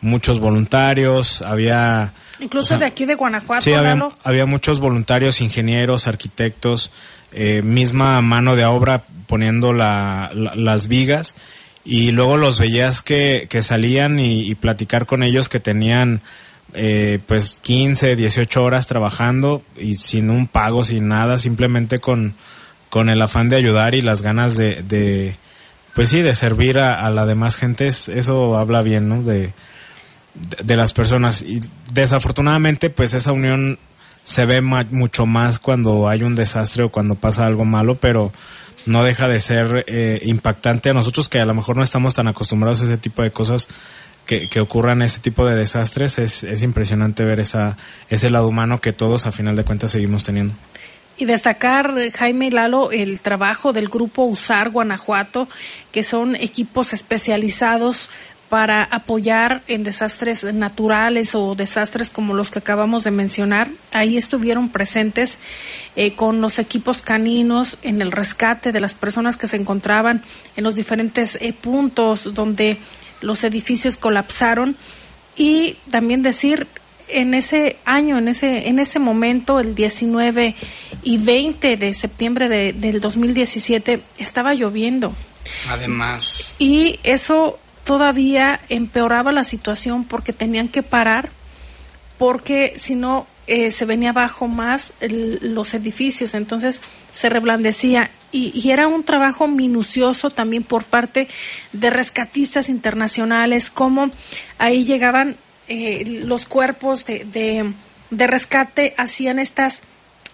[0.00, 2.12] Muchos voluntarios, había...
[2.40, 4.16] Incluso de aquí de Guanajuato, Sí, había, Lalo.
[4.24, 6.90] había muchos voluntarios, ingenieros, arquitectos,
[7.32, 11.36] eh, misma mano de obra poniendo la- la- las vigas
[11.84, 16.20] y luego los veías que, salían y, platicar con ellos que tenían
[16.74, 22.34] eh, pues 15, 18 horas trabajando y sin un pago, sin nada, simplemente con,
[22.90, 25.36] con el afán de ayudar y las ganas de, de
[25.94, 29.22] pues sí, de servir a, la demás gente, es- eso habla bien, ¿no?
[29.22, 29.52] De,
[30.34, 31.40] de, de las personas.
[31.42, 31.60] Y
[31.92, 33.78] desafortunadamente, pues esa unión
[34.26, 38.32] se ve ma- mucho más cuando hay un desastre o cuando pasa algo malo, pero
[38.84, 42.26] no deja de ser eh, impactante a nosotros que a lo mejor no estamos tan
[42.26, 43.68] acostumbrados a ese tipo de cosas
[44.26, 46.18] que, que ocurran ese tipo de desastres.
[46.18, 47.76] Es, es impresionante ver esa,
[48.08, 50.54] ese lado humano que todos a final de cuentas seguimos teniendo.
[51.18, 55.48] Y destacar, Jaime y Lalo, el trabajo del grupo USAR Guanajuato,
[55.92, 58.10] que son equipos especializados
[58.48, 63.68] para apoyar en desastres naturales o desastres como los que acabamos de mencionar.
[63.92, 65.38] Ahí estuvieron presentes
[65.96, 70.22] eh, con los equipos caninos en el rescate de las personas que se encontraban
[70.56, 72.78] en los diferentes eh, puntos donde
[73.20, 74.76] los edificios colapsaron
[75.36, 76.66] y también decir
[77.08, 80.54] en ese año, en ese, en ese momento, el 19
[81.04, 85.14] y 20 de septiembre de- del 2017, estaba lloviendo.
[85.68, 91.30] Además, Y eso todavía empeoraba la situación porque tenían que parar,
[92.18, 96.80] porque si no eh, se venía abajo más el- los edificios, entonces
[97.12, 98.10] se reblandecía.
[98.32, 101.28] Y, y era un trabajo minucioso también por parte
[101.72, 104.10] de rescatistas internacionales, como
[104.58, 105.36] ahí llegaban
[105.68, 107.72] eh, los cuerpos de, de,
[108.10, 109.82] de rescate, hacían estas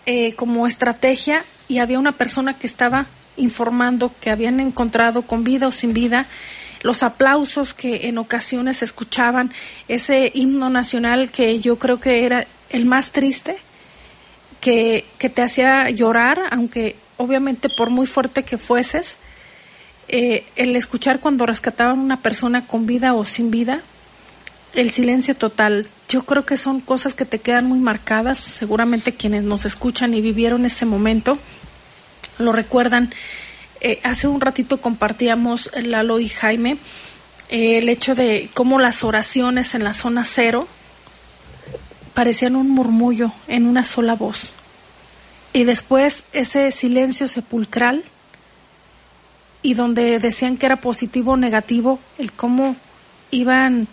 [0.07, 5.67] eh, como estrategia y había una persona que estaba informando que habían encontrado con vida
[5.67, 6.27] o sin vida
[6.83, 9.53] los aplausos que en ocasiones escuchaban,
[9.89, 13.57] ese himno nacional que yo creo que era el más triste,
[14.61, 19.19] que, que te hacía llorar, aunque obviamente por muy fuerte que fueses,
[20.09, 23.81] eh, el escuchar cuando rescataban una persona con vida o sin vida,
[24.75, 25.89] el silencio total.
[26.09, 28.39] Yo creo que son cosas que te quedan muy marcadas.
[28.39, 31.39] Seguramente quienes nos escuchan y vivieron ese momento
[32.39, 33.13] lo recuerdan.
[33.85, 36.77] Eh, hace un ratito compartíamos Lalo y Jaime
[37.49, 40.69] eh, el hecho de cómo las oraciones en la zona cero
[42.15, 44.53] parecían un murmullo en una sola voz.
[45.53, 48.05] Y después ese silencio sepulcral
[49.63, 52.77] y donde decían que era positivo o negativo, el cómo
[53.33, 53.89] iban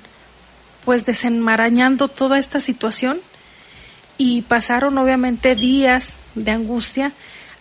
[0.86, 3.19] pues desenmarañando toda esta situación
[4.19, 7.12] y pasaron obviamente días de angustia.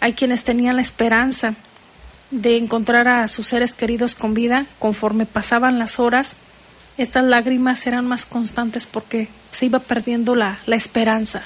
[0.01, 1.55] Hay quienes tenían la esperanza
[2.31, 4.67] de encontrar a sus seres queridos con vida.
[4.79, 6.37] Conforme pasaban las horas,
[6.97, 11.43] estas lágrimas eran más constantes porque se iba perdiendo la, la esperanza.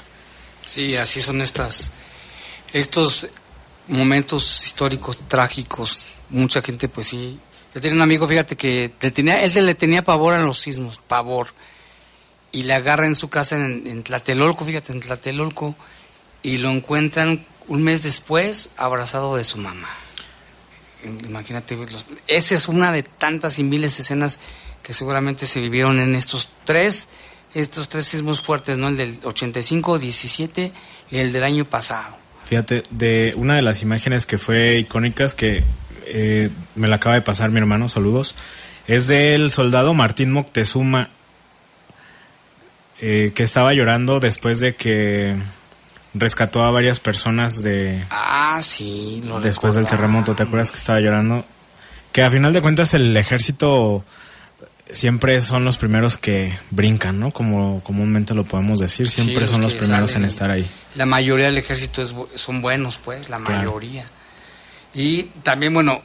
[0.65, 1.91] sí, así son estas
[2.73, 3.27] estos
[3.87, 6.05] momentos históricos trágicos.
[6.29, 7.39] Mucha gente, pues sí.
[7.73, 10.99] Yo tenía un amigo, fíjate que le tenía, él le tenía pavor a los sismos,
[11.07, 11.53] pavor.
[12.51, 15.75] Y le agarra en su casa en, en Tlatelolco, fíjate, en Tlatelolco,
[16.41, 19.89] y lo encuentran un mes después abrazado de su mamá.
[21.05, 24.39] Imagínate, los- esa es una de tantas y miles de escenas
[24.81, 27.09] que seguramente se vivieron en estos tres,
[27.53, 28.87] estos tres sismos fuertes, ¿no?
[28.89, 30.71] El del 85, 17
[31.11, 32.17] y el del año pasado.
[32.45, 35.63] Fíjate, de una de las imágenes que fue icónicas que
[36.05, 38.35] eh, me la acaba de pasar mi hermano, saludos,
[38.87, 41.09] es del soldado Martín Moctezuma,
[42.99, 45.35] eh, que estaba llorando después de que
[46.13, 50.35] rescató a varias personas de Ah, sí, lo después del terremoto.
[50.35, 51.45] ¿Te acuerdas que estaba llorando?
[52.11, 54.05] Que a final de cuentas el ejército
[54.89, 57.31] siempre son los primeros que brincan, ¿no?
[57.31, 60.25] Como comúnmente lo podemos decir, Sí, siempre los son los primeros salen.
[60.25, 60.69] en estar ahí.
[60.95, 63.55] La mayoría del ejército es son buenos, pues, la Claro.
[63.71, 64.05] mayoría.
[64.93, 66.03] Y también, bueno,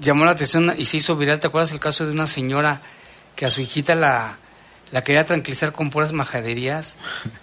[0.00, 2.80] llamó la atención y se hizo viral, ¿te acuerdas el caso de una señora
[3.36, 4.38] que a su hijita la,
[4.92, 6.96] la quería tranquilizar con puras majaderías?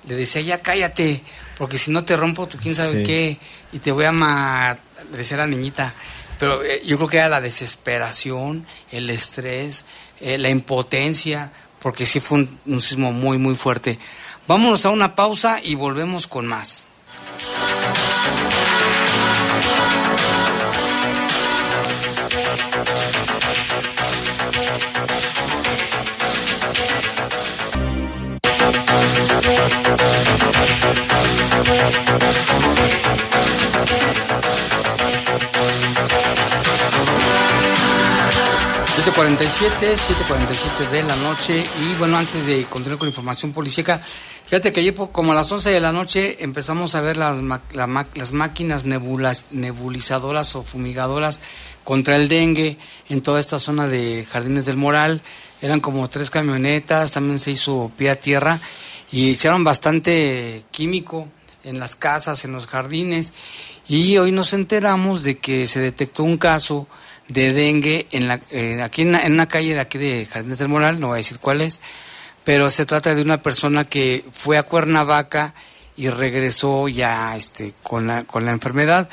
[0.05, 1.23] Le decía, ya cállate,
[1.57, 3.03] porque si no te rompo tu quién sabe Sí.
[3.03, 3.39] qué,
[3.71, 4.79] y te voy a matar,
[5.11, 5.93] le decía la niñita.
[6.39, 9.85] Pero eh, yo creo que era la desesperación, el estrés,
[10.19, 13.99] eh, la impotencia, porque sí fue un, un sismo muy, muy fuerte.
[14.47, 16.87] Vámonos a una pausa y volvemos con más.
[39.13, 41.65] 7.47, 7.47 de la noche.
[41.81, 44.01] Y bueno, antes de continuar con la información policíaca,
[44.45, 47.61] fíjate que ayer como a las 11 de la noche empezamos a ver las, ma
[47.73, 51.41] las máquinas nebulas, nebulizadoras o fumigadoras
[51.83, 52.77] contra el dengue
[53.09, 55.21] en toda esta zona de Jardines del Moral,
[55.61, 58.59] eran como tres camionetas, también se hizo pie a tierra
[59.13, 61.29] y echaron bastante químico
[61.63, 63.33] en las casas, en los jardines.
[63.87, 66.87] Y hoy nos enteramos de que se detectó un caso
[67.27, 70.99] de dengue en la, eh, aquí en, una calle de aquí de Jardines del Moral,
[70.99, 71.79] no voy a decir cuál es,
[72.43, 75.53] pero se trata de una persona que fue a Cuernavaca
[75.95, 79.07] y regresó ya este, con, la, con la enfermedad.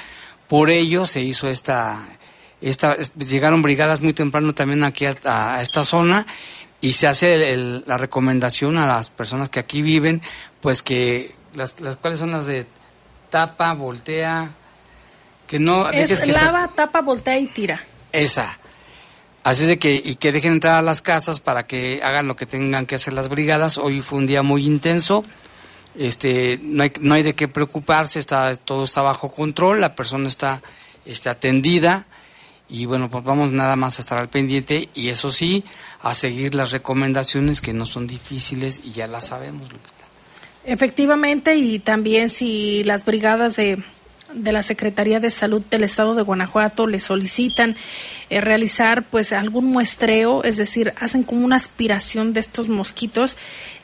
[0.48, 2.08] Por ello se hizo esta,
[2.62, 6.26] esta, es- llegaron brigadas muy temprano también aquí a esta zona
[6.80, 10.22] y se hace el- el- la recomendación a las personas que aquí viven,
[10.60, 12.66] pues que las, las cuáles son las de
[13.30, 14.50] tapa, voltea,
[15.46, 17.80] que no Es que se- lava, tapa, voltea y tira.
[18.12, 18.58] esa.
[19.42, 22.36] Así es de que, y que dejen entrar a las casas para que hagan lo
[22.36, 23.78] que tengan que hacer las brigadas.
[23.78, 25.24] Hoy fue un día muy intenso.
[25.96, 30.28] Este, no hay, no hay de qué preocuparse, está, todo está bajo control, la persona
[30.28, 30.60] está,
[31.06, 32.06] está atendida
[32.70, 35.64] y bueno, pues vamos nada más a estar al pendiente y eso sí,
[36.00, 39.62] a seguir las recomendaciones que no son difíciles y ya las sabemos.
[39.72, 39.90] Lupita.
[40.64, 43.82] Efectivamente, y también si las brigadas de,
[44.34, 47.76] de la Secretaría de Salud del Estado de Guanajuato le solicitan
[48.28, 53.36] eh, realizar pues algún muestreo, es decir, hacen como una aspiración de estos mosquitos,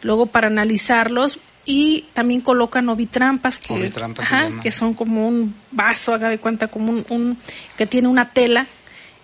[0.03, 4.61] luego para analizarlos y también colocan ovitrampas que, Ovitrampas se ajá, llaman.
[4.63, 7.39] que son como un vaso, haga de cuenta, como un, un-
[7.77, 8.67] que tiene una tela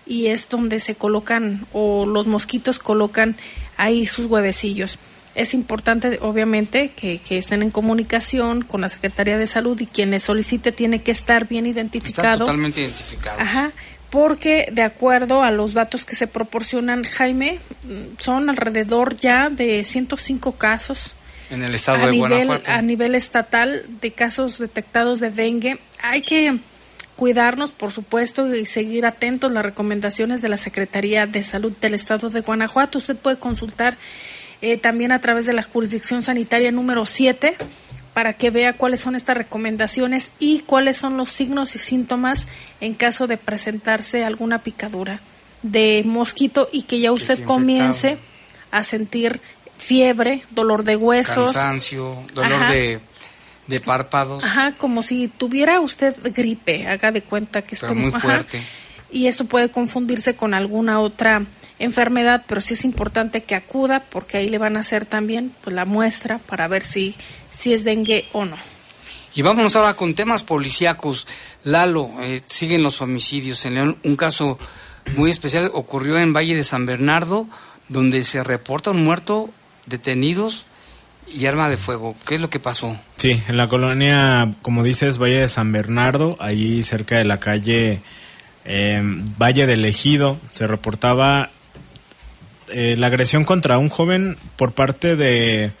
[0.05, 3.35] y es donde se colocan o los mosquitos colocan
[3.77, 4.99] ahí sus huevecillos.
[5.35, 10.11] Es importante, obviamente, que, que estén en comunicación con la Secretaría de Salud y quien
[10.11, 12.39] les solicite tiene que estar bien identificado.
[12.39, 13.39] totalmente identificado.
[13.39, 13.71] Ajá,
[14.11, 17.59] porque de acuerdo a los datos que se proporcionan, Jaime,
[18.19, 21.15] son alrededor ya de 105 casos
[21.49, 22.71] En el estado a de nivel, Guanajuato.
[22.71, 25.79] a nivel estatal de casos detectados de dengue.
[26.03, 26.59] Hay que
[27.15, 32.29] cuidarnos, por supuesto, y seguir atentos las recomendaciones de la Secretaría de Salud del Estado
[32.29, 32.97] de Guanajuato.
[32.97, 33.97] Usted puede consultar
[34.61, 37.55] eh, también a través de la jurisdicción sanitaria número 7
[38.13, 42.47] para que vea cuáles son estas recomendaciones y cuáles son los signos y síntomas
[42.79, 45.19] en caso de presentarse alguna picadura
[45.63, 48.17] de mosquito y que ya usted comience
[48.71, 49.41] a sentir
[49.77, 52.71] fiebre, dolor de huesos, Cansancio, dolor Ajá.
[52.71, 52.99] de,
[53.67, 54.43] de párpados.
[54.43, 58.19] Ajá, como si tuviera usted gripe, haga de cuenta que es Pero como- muy ajá.
[58.19, 58.63] fuerte.
[59.11, 61.45] Y esto puede confundirse con alguna otra
[61.79, 65.75] enfermedad, pero sí es importante que acuda porque ahí le van a hacer también pues
[65.75, 67.15] la muestra para ver si
[67.55, 68.57] si es dengue o no.
[69.35, 71.27] Y vámonos ahora con temas policíacos.
[71.63, 73.63] Lalo, eh, siguen los homicidios.
[73.65, 74.57] En León, un caso
[75.15, 77.47] muy especial ocurrió en Valle de San Bernardo,
[77.89, 79.49] donde se reporta un muerto,
[79.85, 80.65] detenidos
[81.27, 82.15] y arma de fuego.
[82.25, 82.97] ¿Qué es lo que pasó?
[83.17, 88.01] Sí, en la colonia, como dices, Valle de San Bernardo, allí cerca de la calle
[88.65, 89.01] eh,
[89.37, 91.51] Valle del Ejido, se reportaba
[92.69, 95.71] eh, la agresión contra un joven por parte de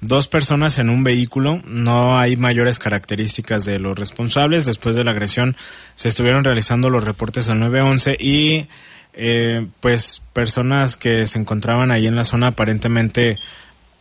[0.00, 1.60] dos personas en un vehículo.
[1.64, 4.66] No hay mayores características de los responsables.
[4.66, 5.56] Después de la agresión
[5.94, 8.68] se estuvieron realizando los reportes al 911 y
[9.14, 13.38] eh, pues personas que se encontraban ahí en la zona aparentemente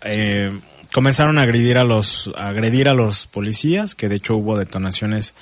[0.04, 0.60] eh,
[0.92, 5.36] comenzaron a agredir a los a agredir a los policías, que de hecho hubo detonaciones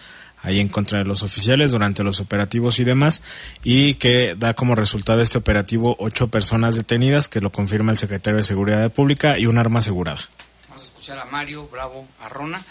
[0.44, 3.22] ahí en contra de los oficiales durante los operativos y demás,
[3.64, 8.38] y que da como resultado este operativo ocho personas detenidas, que lo confirma el secretario
[8.38, 10.20] de Seguridad Pública, y un arma asegurada.
[10.68, 12.62] Vamos a escuchar a Mario Bravo Arrona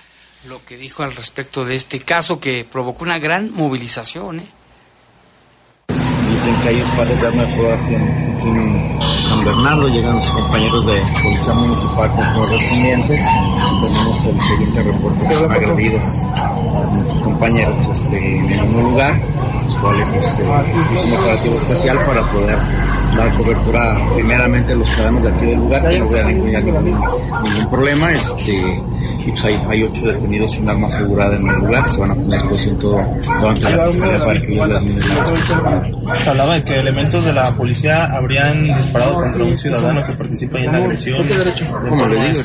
[0.49, 4.41] lo que dijo al respecto de este caso que provocó una gran movilización.
[4.41, 4.47] ¿eh?
[6.47, 9.88] Espacios de arma de fuego aquí en, en San Bernardo.
[9.88, 13.20] Llegan los compañeros de Policía Municipal con correspondientes.
[13.82, 19.20] Tenemos el siguiente reporte agredidos a nuestros compañeros este, en el mismo lugar,
[19.81, 22.59] cuales pues, eh, hizo un operativo especial para poder
[23.16, 26.85] dar cobertura primeramente a los ciudadanos de aquí del lugar, que no hubiera ningún, ningún,
[26.85, 28.12] ningún problema.
[28.12, 28.83] Este,
[29.26, 32.01] y pues hay, hay ocho detenidos y un arma asegurada en el lugar que se
[32.01, 36.14] van a poner a disposición todo, todo ante la fiscalía para que ellos le administren.
[36.22, 40.59] Se hablaba de que elementos de la policía habrían disparado contra un ciudadano que participa
[40.59, 41.26] en la agresión.
[41.89, 42.41] Como le digo,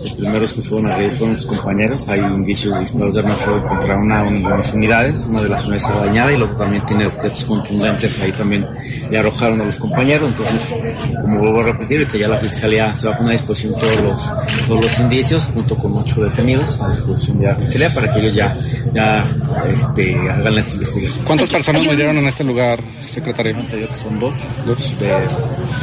[0.00, 2.08] ahorita primeros que fueron agredidos fueron sus compañeros.
[2.08, 5.26] Hay indicios de disparos de arma fuego contra una, una de las unidades.
[5.26, 8.18] Una de las unidades está dañada y luego también tiene objetos contundentes.
[8.18, 8.66] Ahí también
[9.10, 10.30] le arrojaron a los compañeros.
[10.30, 10.74] Entonces,
[11.22, 14.02] como vuelvo a repetir, que ya la fiscalía se va a poner a disposición todos
[14.02, 14.32] los,
[14.66, 18.34] todos los indicios, junto con ocho detenidos, a disposición de la fiscalía para que ellos
[18.34, 18.56] ya,
[18.92, 19.36] ya
[19.72, 21.26] este, hagan las investigaciones.
[21.26, 23.56] ¿Cuántas personas murieron en este lugar, secretario?
[23.94, 24.34] Son dos.
[24.66, 24.98] Dos.
[24.98, 25.10] De,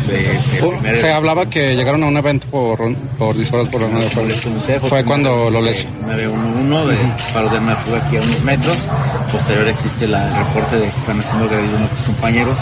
[0.07, 0.39] de,
[0.89, 4.29] de Se hablaba que llegaron a un evento por, por disparos por arma de fuego.
[4.89, 5.85] Fue cuando lo les...
[6.05, 8.77] 911 de disparos de arma de fuego aquí a unos metros.
[9.31, 12.57] Posterior existe la, el reporte de que están haciendo agredidos nuestros compañeros.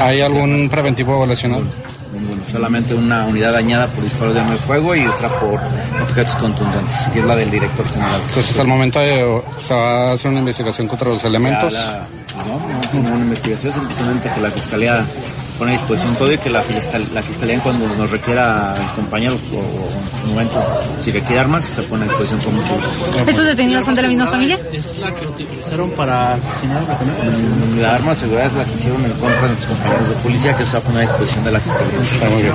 [0.00, 1.62] ¿Hay algún preventivo lesionado?
[2.12, 5.60] Bueno, solamente una unidad dañada por disparos de arma de fuego y otra por
[6.02, 8.20] objetos contundentes, que es la del director general.
[8.28, 11.72] Entonces hasta el momento eh, se va a hacer una investigación contra los elementos.
[11.72, 12.06] Ya la-
[12.44, 15.04] no, no es una investigación, simplemente que la fiscalía
[15.58, 19.56] pone a disposición todo y que la, fiscal- la fiscalía cuando nos requiera compañeros o,
[19.56, 22.90] o en su momento, si requiere armas, se pone a disposición con mucho gusto.
[23.26, 24.58] ¿Estos detenidos son de la misma familia?
[24.72, 28.72] Es la que utilizaron para asesinar a Mm, La arma de seguridad es la que
[28.74, 31.44] hicieron en contra de nuestros compañeros de policía que se va a poner a disposición
[31.44, 32.54] de la fiscalía.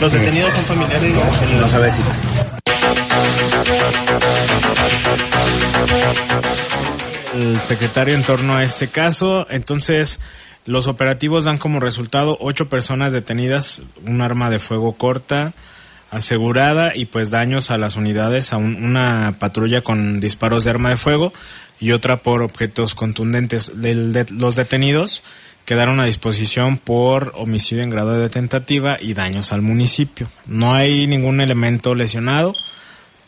[0.00, 1.14] Los detenidos son familiares.
[1.60, 2.04] No sabe decir.
[7.34, 9.46] el secretario en torno a este caso.
[9.50, 10.20] Entonces,
[10.68, 15.52] los operativos dan como resultado ocho personas detenidas, un arma de fuego corta
[16.10, 20.90] asegurada y pues daños a las unidades, a un- una patrulla con disparos de arma
[20.90, 21.32] de fuego
[21.80, 23.72] y otra por objetos contundentes.
[24.30, 25.22] Los detenidos
[25.66, 30.30] quedaron a disposición por homicidio en grado de tentativa y daños al municipio.
[30.46, 32.54] No hay ningún elemento lesionado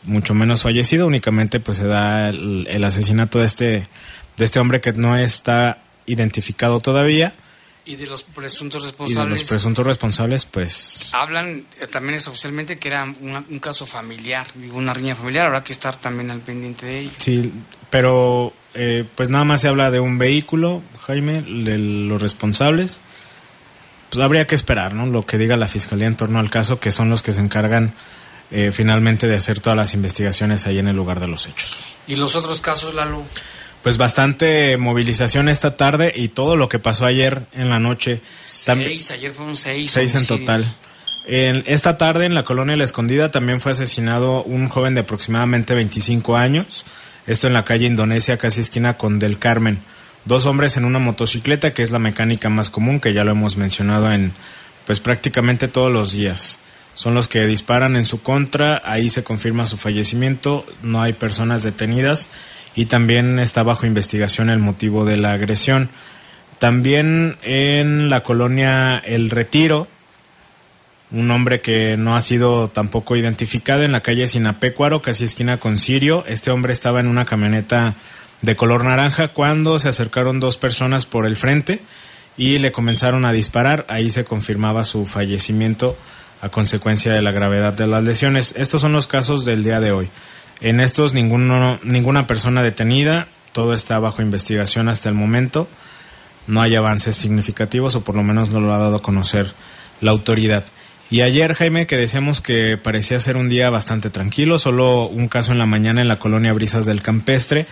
[0.04, 3.86] mucho menos fallecido, únicamente pues se da el, el asesinato de este
[4.38, 5.76] de este hombre que no está
[6.12, 7.34] identificado todavía
[7.84, 9.38] Y de los presuntos y de responsables.
[9.40, 14.46] los presuntos responsables pues Hablan eh, también es oficialmente que era una- un caso familiar,
[14.54, 17.10] digo, una riña familiar, habrá que estar también al pendiente de ello.
[17.18, 17.52] sí,
[17.90, 23.00] pero eh, pues nada más se habla de un vehículo, Jaime, de los responsables.
[24.10, 25.06] Pues habría que esperar, ¿no?
[25.06, 27.94] Lo que diga la fiscalía en torno al caso, que son los que se encargan
[28.52, 31.78] eh, finalmente de hacer todas las investigaciones ahí en el lugar de los hechos.
[32.08, 33.22] Y los otros casos, Lalo,
[33.82, 38.20] Pues bastante movilización esta tarde y todo lo que pasó ayer en la noche.
[38.44, 39.90] Seis, ayer fueron seis.
[39.90, 40.64] Seis en total.
[41.26, 45.74] En esta tarde en la colonia La Escondida también fue asesinado un joven de aproximadamente
[45.74, 46.84] 25 años.
[47.26, 49.78] Esto en la calle Indonesia, casi esquina con Del Carmen.
[50.24, 53.56] Dos hombres en una motocicleta, que es la mecánica más común, que ya lo hemos
[53.56, 54.32] mencionado en
[54.86, 56.60] pues prácticamente todos los días.
[56.94, 61.62] Son los que disparan en su contra, ahí se confirma su fallecimiento, no hay personas
[61.62, 62.28] detenidas
[62.74, 65.90] y también está bajo investigación el motivo de la agresión.
[66.58, 69.88] También en la colonia El Retiro,
[71.10, 75.78] un hombre que no ha sido tampoco identificado en la calle Sinapecuaro, casi esquina con
[75.78, 76.24] Sirio.
[76.26, 77.94] Este hombre estaba en una camioneta
[78.42, 81.80] de color naranja cuando se acercaron dos personas por el frente
[82.36, 83.86] y le comenzaron a disparar.
[83.88, 85.96] Ahí se confirmaba su fallecimiento
[86.40, 88.54] a consecuencia de la gravedad de las lesiones.
[88.56, 90.10] Estos son los casos del día de hoy.
[90.60, 95.68] En estos ninguno, ninguna persona detenida, todo está bajo investigación hasta el momento.
[96.46, 99.52] No hay avances significativos o por lo menos no lo ha dado a conocer
[100.00, 100.64] la autoridad.
[101.10, 105.52] Y ayer, Jaime, que decíamos que parecía ser un día bastante tranquilo, solo un caso
[105.52, 107.66] en la mañana en la colonia Brisas del Campestre,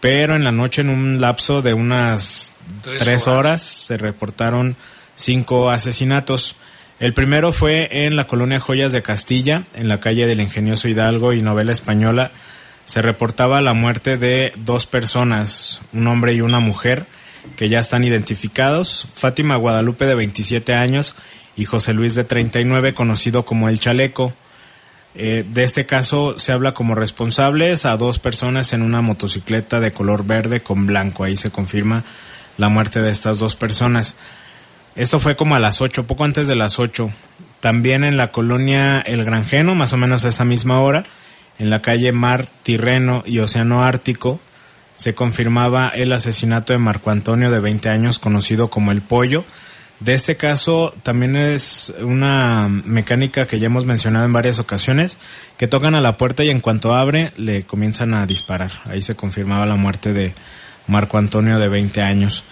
[0.00, 3.38] pero en la noche, en un lapso de unas Tres tres, horas.
[3.38, 4.76] horas, se reportaron
[5.14, 6.56] cinco asesinatos.
[7.00, 11.32] El primero fue en la colonia Joyas de Castilla, en la calle del Ingenioso Hidalgo
[11.32, 12.30] y Novela Española.
[12.84, 17.06] Se reportaba la muerte de dos personas, un hombre y una mujer,
[17.56, 19.08] que ya están identificados.
[19.14, 21.14] Fátima Guadalupe, de 27 años,
[21.56, 24.34] y José Luis, de 39, conocido como El Chaleco.
[25.14, 29.90] Eh, de este caso se habla como responsables a dos personas en una motocicleta de
[29.90, 31.24] color verde con blanco.
[31.24, 32.04] Ahí se confirma
[32.58, 34.16] la muerte de estas dos personas.
[34.96, 37.10] Esto fue como a las 8, poco antes de las 8.
[37.60, 41.04] También en la colonia El Granjeno, más o menos a esa misma hora,
[41.58, 44.40] en la calle Mar Tirreno y Océano Ártico,
[44.94, 49.44] se confirmaba el asesinato de Marco Antonio, de 20 años, conocido como El Pollo.
[50.00, 55.18] De este caso también es una mecánica que ya hemos mencionado en varias ocasiones,
[55.58, 58.70] que tocan a la puerta y en cuanto abre le comienzan a disparar.
[58.86, 60.34] Ahí se confirmaba la muerte de
[60.86, 62.44] Marco Antonio de 20 años.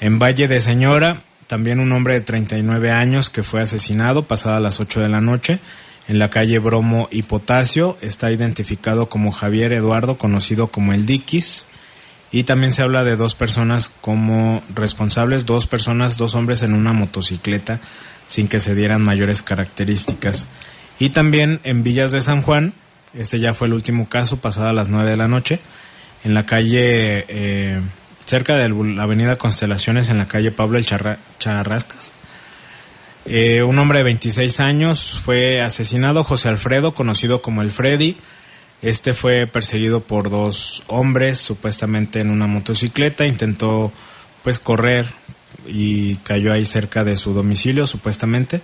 [0.00, 4.80] En Valle de Señora, también un hombre de 39 años que fue asesinado pasada las
[4.80, 5.60] 8 de la noche
[6.08, 7.96] en la calle Bromo y Potasio.
[8.00, 11.66] Está identificado como Javier Eduardo, conocido como el Diquis.
[12.30, 16.92] Y también se habla de dos personas como responsables, dos personas, dos hombres en una
[16.92, 17.78] motocicleta,
[18.26, 20.48] sin que se dieran mayores características.
[20.98, 22.72] Y también en Villas de San Juan,
[23.16, 25.60] Este ya fue el último caso, pasada las 9 de la noche,
[26.24, 27.80] en la calle, eh,
[28.26, 32.12] cerca de la avenida Constelaciones, en la calle Pablo El Charra- Charrascas.
[33.26, 38.16] Eh, un hombre de 26 años fue asesinado, José Alfredo, conocido como el Freddy.
[38.82, 43.92] Este fue perseguido por dos hombres, supuestamente en una motocicleta, intentó
[44.42, 45.06] pues correr
[45.66, 48.60] y cayó ahí cerca de su domicilio, supuestamente.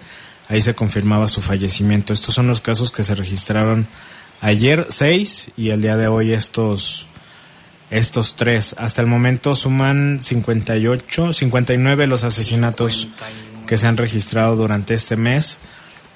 [0.48, 2.12] Ahí se confirmaba su fallecimiento.
[2.12, 3.86] Estos son los casos que se registraron
[4.42, 7.06] ayer, seis, y el día de hoy estos,
[7.90, 8.74] estos tres.
[8.78, 13.08] Hasta el momento suman 58, 59 los asesinatos
[13.66, 15.60] que se han registrado durante este mes.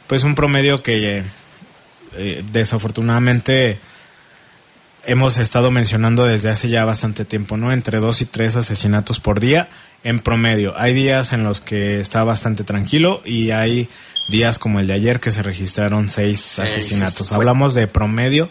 [0.06, 1.24] Pues un promedio que
[2.16, 3.78] eh, desafortunadamente
[5.06, 7.72] hemos estado mencionando desde hace ya bastante tiempo, ¿no?
[7.72, 9.68] Entre dos y tres asesinatos por día
[10.02, 10.78] en promedio.
[10.78, 13.88] Hay días en los que está bastante tranquilo y hay
[14.28, 17.32] días como el de ayer que se registraron seis, asesinatos.
[17.32, 18.48] Hablamos de promedio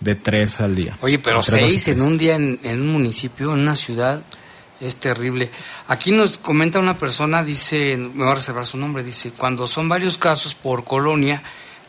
[0.00, 0.96] de tres al día.
[1.02, 4.22] Oye, pero seis en un día en, en un municipio, en una ciudad,
[4.80, 5.50] es terrible.
[5.88, 9.88] Aquí nos comenta una persona, dice, me va a reservar su nombre, dice, cuando son
[9.88, 11.42] varios casos por colonia,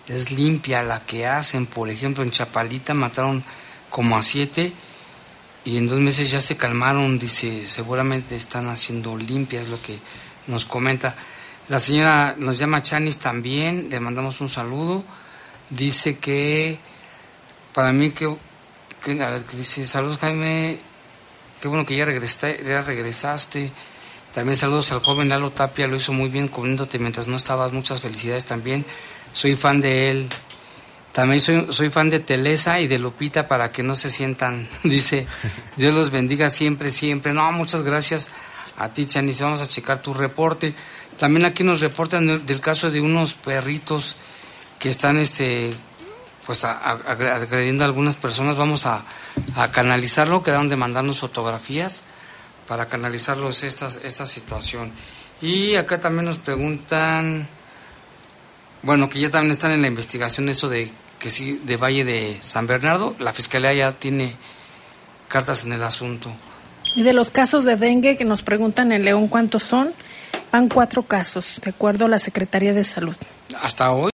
[0.08, 1.66] es limpia la que hacen.
[1.66, 3.44] Por ejemplo, en Chapalita mataron
[3.90, 4.74] como a siete
[5.64, 10.00] y en dos meses ya se calmaron, dice, seguramente están haciendo limpias, lo que
[10.48, 11.16] nos comenta.
[11.70, 15.04] La señora nos llama Chanis también, le mandamos un saludo.
[15.70, 16.78] Dice que
[17.74, 20.80] para mí que, a ver, que dice, saludos Jaime,
[21.62, 23.72] qué bueno que ya regresaste, ya regresaste.
[24.34, 28.02] También saludos al joven Lalo Tapia, lo hizo muy bien cubriéndote mientras no estabas, muchas
[28.02, 28.86] felicidades también.
[29.34, 30.30] Soy fan de él.
[31.12, 35.28] También soy, soy fan de Telesa y de Lupita para que no se sientan, dice,
[35.76, 37.34] Dios los bendiga siempre, siempre.
[37.34, 38.30] No, muchas gracias
[38.78, 40.74] a ti, Chanis, vamos a checar tu reporte.
[41.20, 44.16] También aquí nos reportan del, del caso de unos perritos
[44.80, 45.76] que están este
[46.46, 49.04] pues a- a- agre- agrediendo a algunas personas vamos a,
[49.56, 50.42] a canalizarlo.
[50.44, 52.04] Quedaron de mandarnos fotografías
[52.68, 54.92] para canalizarlos esta, esta situación.
[55.42, 57.48] Y acá también nos preguntan
[58.84, 62.38] bueno que ya también están en la investigación eso de que sí de Valle de
[62.42, 63.16] San Bernardo.
[63.20, 64.36] La fiscalía ya tiene
[65.28, 66.32] cartas en el asunto.
[66.96, 69.94] Y de los casos de dengue que nos preguntan en León cuántos son,
[70.52, 73.16] van cuatro casos, de acuerdo a la Secretaría de Salud.
[73.62, 74.10] hasta hoy